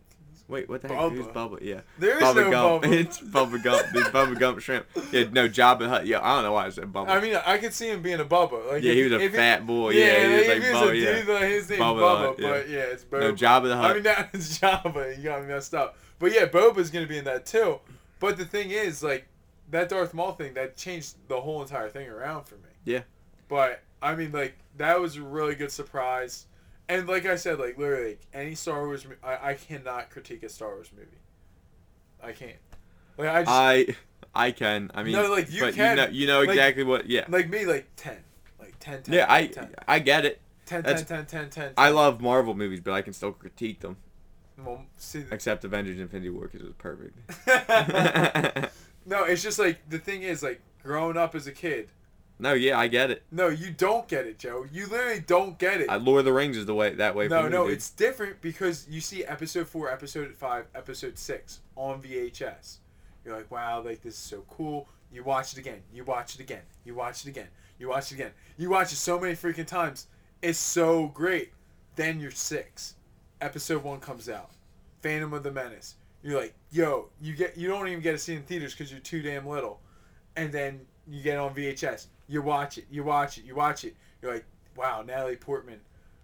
[0.50, 0.98] Wait, what the heck?
[1.12, 1.34] Who's Bubba.
[1.34, 1.58] Bubba?
[1.62, 2.84] Yeah, There is Bubba no Gump.
[2.84, 2.92] Bubba.
[3.00, 3.82] It's Bubba Gump.
[3.94, 4.86] It's Bubba Gump shrimp.
[5.12, 6.06] Yeah, no Jabba the Hutt.
[6.08, 7.10] Yeah, I don't know why I said Bubba.
[7.10, 8.72] I mean, I could see him being a Bubba.
[8.72, 9.90] Like yeah, if- he was a it- fat boy.
[9.92, 10.92] Yeah, Yeah, he was like he Bubba.
[10.92, 11.12] a Yeah.
[11.20, 12.50] dude, like, his name Bubba Bubba, Hut, yeah.
[12.50, 13.20] but yeah, it's Boba.
[13.22, 13.92] No Jabba the Hutt.
[13.92, 15.18] I mean, that is Jabba.
[15.18, 15.98] You got me messed up.
[16.20, 17.80] But yeah, Boba's gonna be in that too.
[18.20, 19.28] But the thing is, like,
[19.70, 22.70] that Darth Maul thing that changed the whole entire thing around for me.
[22.86, 23.02] Yeah.
[23.50, 26.46] But I mean, like, that was a really good surprise.
[26.90, 30.44] And like I said, like literally, like, any Star Wars, mo- I I cannot critique
[30.44, 31.08] a Star Wars movie.
[32.24, 32.56] I can't.
[33.18, 33.96] Like I just I
[34.36, 34.92] I can.
[34.94, 35.98] I mean, No, like, you but can.
[35.98, 37.10] You know, you know Like- exactly what.
[37.10, 37.26] Yeah.
[37.28, 38.18] like me, like ten,
[38.60, 40.40] like 10, 10, Yeah, I 10, I get it.
[40.66, 43.80] 10, 10, that's- 10, 10, 10, I love Marvel movies, but I can still critique
[43.82, 43.98] them.
[44.58, 47.18] Well, see, Except Avengers: Infinity War because it was perfect.
[49.08, 51.90] no, it's just like the thing is like growing up as a kid.
[52.40, 53.24] no, yeah, I get it.
[53.32, 54.66] No, you don't get it, Joe.
[54.72, 55.90] You literally don't get it.
[55.90, 57.28] Uh, Lord of the Rings is the way that way.
[57.28, 57.74] no, for me, no, dude.
[57.74, 62.78] it's different because you see episode four, episode five, episode six on VHS.
[63.26, 64.88] You're like, wow, like this is so cool.
[65.12, 65.82] You watch it again.
[65.94, 66.62] You watch it again.
[66.84, 67.48] You watch it again.
[67.80, 68.32] You watch it again.
[68.58, 70.08] You watch it so many freaking times.
[70.42, 71.52] It's so great.
[71.96, 72.96] Then you're six.
[73.42, 74.52] Episode one comes out.
[75.02, 75.96] Phantom of the Menace.
[76.28, 78.92] You're like, yo, you get you don't even get to see it in theaters because
[78.92, 79.80] you're too damn little.
[80.36, 82.08] And then you get on VHS.
[82.28, 82.86] You watch it.
[82.92, 83.46] You watch it.
[83.46, 83.96] You watch it.
[84.22, 85.80] You're like, wow, Natalie Portman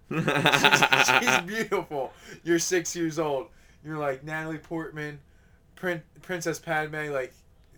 [0.10, 0.26] she's,
[1.20, 2.14] she's beautiful.
[2.44, 3.48] You're six years old.
[3.86, 5.20] You're like Natalie Portman,
[5.76, 7.12] Prin- Princess Padme.
[7.12, 7.34] Like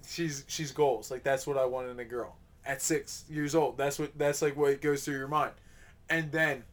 [0.07, 1.11] she's she's goals.
[1.11, 3.77] Like that's what I want in a girl at six years old.
[3.77, 5.53] That's what that's like what goes through your mind.
[6.09, 6.63] And then,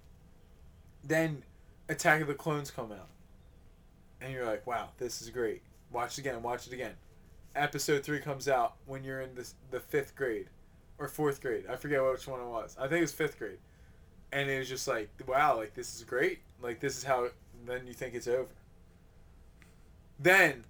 [1.02, 1.42] then,
[1.88, 3.08] Attack of the Clones come out,
[4.22, 5.62] and you're like, wow, this is great.
[5.90, 6.42] Watch it again.
[6.42, 6.94] Watch it again.
[7.54, 10.48] Episode three comes out when you're in the the fifth grade,
[10.98, 11.64] or fourth grade.
[11.68, 12.76] I forget which one it was.
[12.78, 13.58] I think it was fifth grade
[14.32, 17.28] and it was just like wow like this is great like this is how
[17.66, 18.48] then you think it's over
[20.18, 20.64] then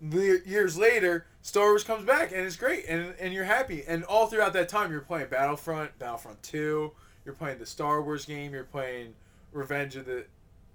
[0.00, 4.26] years later star wars comes back and it's great and, and you're happy and all
[4.26, 6.90] throughout that time you're playing battlefront battlefront 2
[7.24, 9.14] you're playing the star wars game you're playing
[9.52, 10.24] revenge of the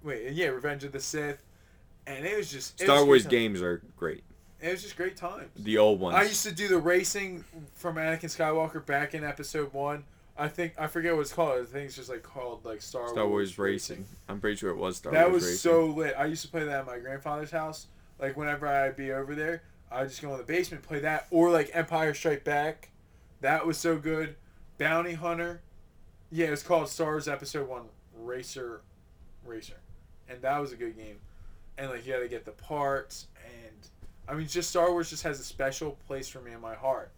[0.02, 1.42] wait yeah revenge of the sith
[2.08, 4.24] and it was just it Star was Wars games are great.
[4.60, 6.16] it was just great times The old ones.
[6.16, 7.44] I used to do the racing
[7.74, 10.04] from Anakin Skywalker back in episode one.
[10.36, 11.60] I think I forget what it's called.
[11.60, 14.04] I think it's just like called like Star, Star Wars Racing.
[14.28, 15.58] I'm pretty sure it was Star that Wars was Racing.
[15.70, 16.14] so lit.
[16.16, 17.86] I used to play that at my grandfather's house.
[18.20, 21.50] Like whenever I'd be over there, I'd just go in the basement play that, or
[21.50, 22.90] like Empire Strike Back.
[23.40, 24.36] That was so good.
[24.78, 25.60] Bounty Hunter.
[26.30, 27.84] Yeah, it's called Star Wars Episode One
[28.16, 28.82] Racer,
[29.44, 29.80] Racer,
[30.28, 31.16] and that was a good game.
[31.78, 33.88] And like you got to get the parts, and
[34.28, 37.12] I mean, just Star Wars just has a special place for me in my heart,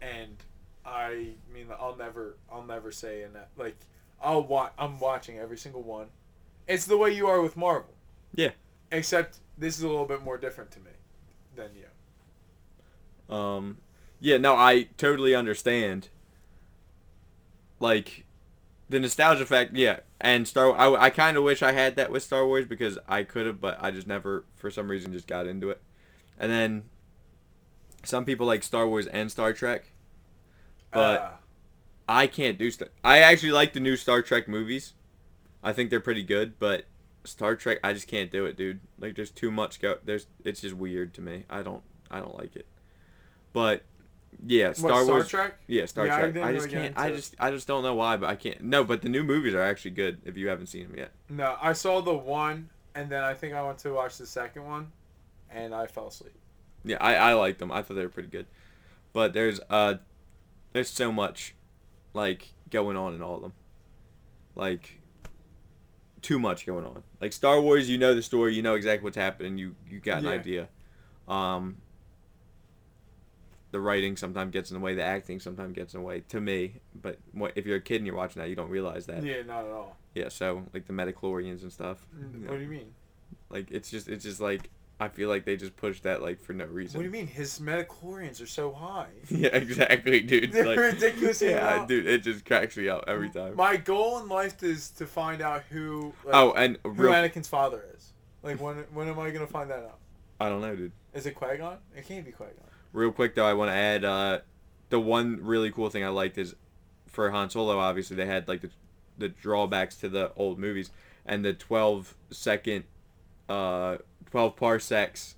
[0.00, 0.34] and
[0.84, 3.76] I mean, I'll never, I'll never say in that like
[4.22, 4.72] I'll watch.
[4.78, 6.06] I'm watching every single one.
[6.66, 7.94] It's the way you are with Marvel.
[8.34, 8.50] Yeah.
[8.90, 10.90] Except this is a little bit more different to me
[11.54, 13.34] than you.
[13.34, 13.78] Um,
[14.20, 16.08] yeah, no, I totally understand.
[17.80, 18.24] Like,
[18.88, 20.76] the nostalgia fact, yeah, and Star.
[20.76, 23.60] I, I kind of wish I had that with Star Wars because I could have,
[23.60, 25.80] but I just never, for some reason, just got into it.
[26.38, 26.84] And then,
[28.04, 29.92] some people like Star Wars and Star Trek,
[30.92, 31.30] but Uh,
[32.08, 32.88] I can't do stuff.
[33.04, 34.94] I actually like the new Star Trek movies.
[35.62, 36.84] I think they're pretty good, but
[37.24, 38.80] Star Trek, I just can't do it, dude.
[38.98, 39.98] Like, there's too much go.
[40.04, 41.44] There's, it's just weird to me.
[41.50, 42.66] I don't, I don't like it.
[43.52, 43.82] But
[44.46, 45.28] yeah, Star what, Star Wars.
[45.28, 45.58] Trek.
[45.66, 46.34] Yeah, Star Yeah, I Trek.
[46.34, 46.98] didn't I, just can't.
[46.98, 48.60] I just, I just don't know why, but I can't.
[48.62, 50.20] No, but the new movies are actually good.
[50.24, 51.12] If you haven't seen them yet.
[51.28, 54.64] No, I saw the one, and then I think I went to watch the second
[54.64, 54.92] one,
[55.50, 56.34] and I fell asleep.
[56.84, 57.72] Yeah, I, I liked them.
[57.72, 58.46] I thought they were pretty good.
[59.12, 59.94] But there's uh,
[60.72, 61.54] there's so much,
[62.14, 63.52] like going on in all of them.
[64.54, 65.00] Like,
[66.22, 67.02] too much going on.
[67.20, 70.18] Like Star Wars, you know the story, you know exactly what's happening, you you got
[70.18, 70.30] an Yeah.
[70.30, 70.68] idea.
[71.26, 71.78] Um.
[73.70, 76.20] The writing sometimes gets in the way, the acting sometimes gets in the way.
[76.28, 79.06] To me, but what, if you're a kid and you're watching that, you don't realize
[79.06, 79.22] that.
[79.22, 79.96] Yeah, not at all.
[80.14, 82.06] Yeah, so like the midi-chlorians and stuff.
[82.16, 82.48] Mm.
[82.48, 82.94] What do you mean?
[83.50, 84.70] Like it's just it's just like
[85.00, 86.98] I feel like they just pushed that like for no reason.
[86.98, 87.28] What do you mean?
[87.28, 89.08] His midi-chlorians are so high.
[89.30, 90.52] Yeah, exactly, dude.
[90.52, 93.54] They're like, ridiculously Yeah, dude, it just cracks me up every time.
[93.54, 96.12] My goal in life is to find out who.
[96.24, 98.12] Like, oh, and who real, Anakin's father is.
[98.42, 99.98] Like when when am I gonna find that out?
[100.40, 100.92] I don't know, dude.
[101.14, 101.78] Is it Qui Gon?
[101.96, 102.67] It can't be Qui Gon.
[102.92, 104.38] Real quick though, I want to add uh,
[104.90, 106.54] the one really cool thing I liked is
[107.06, 107.78] for Han Solo.
[107.78, 108.70] Obviously, they had like the
[109.18, 110.90] the drawbacks to the old movies
[111.26, 112.84] and the 12 second,
[113.48, 113.96] uh,
[114.30, 115.34] 12 parsecs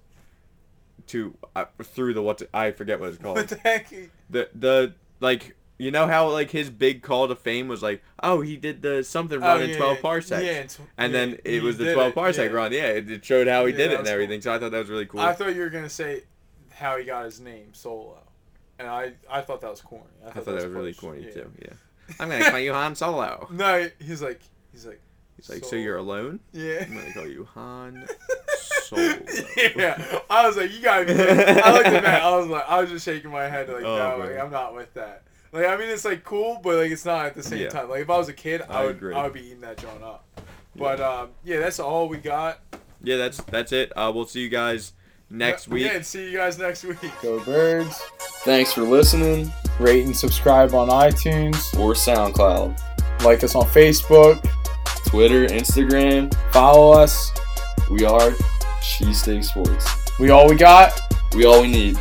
[1.06, 3.36] to uh, through the what I forget what it's called.
[3.36, 3.88] What the heck?
[4.28, 8.42] the the like you know how like his big call to fame was like oh
[8.42, 11.18] he did the something run Oh, in yeah, 12 parsecs yeah, and tw- and yeah,
[11.18, 12.44] then it was the 12 it, parsec yeah.
[12.54, 14.12] run yeah it, it showed how he did it and was cool.
[14.14, 16.24] everything so I thought that was really cool I thought you were gonna say
[16.80, 18.18] how he got his name solo,
[18.78, 20.04] and I I thought that was corny.
[20.24, 21.32] I I thought, thought that was really corny Yeah.
[21.34, 21.72] too yeah
[22.18, 24.40] I'm gonna call you Han Solo No, he's like
[24.72, 25.00] he's like
[25.36, 26.84] he's like so you're alone yeah.
[26.88, 28.08] I'm gonna call you Han
[28.82, 29.02] Solo
[29.76, 31.12] yeah, I was like, you gotta be.
[31.12, 32.22] I looked at that.
[32.22, 34.74] I was like, I was just shaking my head like, Oh, no, like I'm not
[34.74, 35.22] with that.
[35.52, 37.68] Like, I mean, it's like cool, but like it's not at the same Yeah.
[37.68, 37.88] time.
[37.88, 39.14] Like, if I was a kid, I, I would, agree.
[39.14, 40.24] I would be eating that John up.
[40.74, 42.60] But um, yeah, that's all we got
[43.02, 44.92] yeah that's that's it uh, we'll see you guys
[45.30, 46.98] next Yeah, week Yeah, and see you guys next week.
[47.22, 47.96] Go Birds.
[48.44, 49.52] Thanks for listening.
[49.78, 51.56] Rate and subscribe on iTunes.
[51.78, 52.78] or SoundCloud,
[53.24, 54.42] Like us on Facebook.
[55.06, 56.32] Twitter, Instagram.
[56.52, 57.30] Follow us.
[57.90, 58.30] We are
[58.82, 59.86] Cheesesteak Sports.
[60.18, 61.00] We all we got.
[61.34, 61.98] We all we need.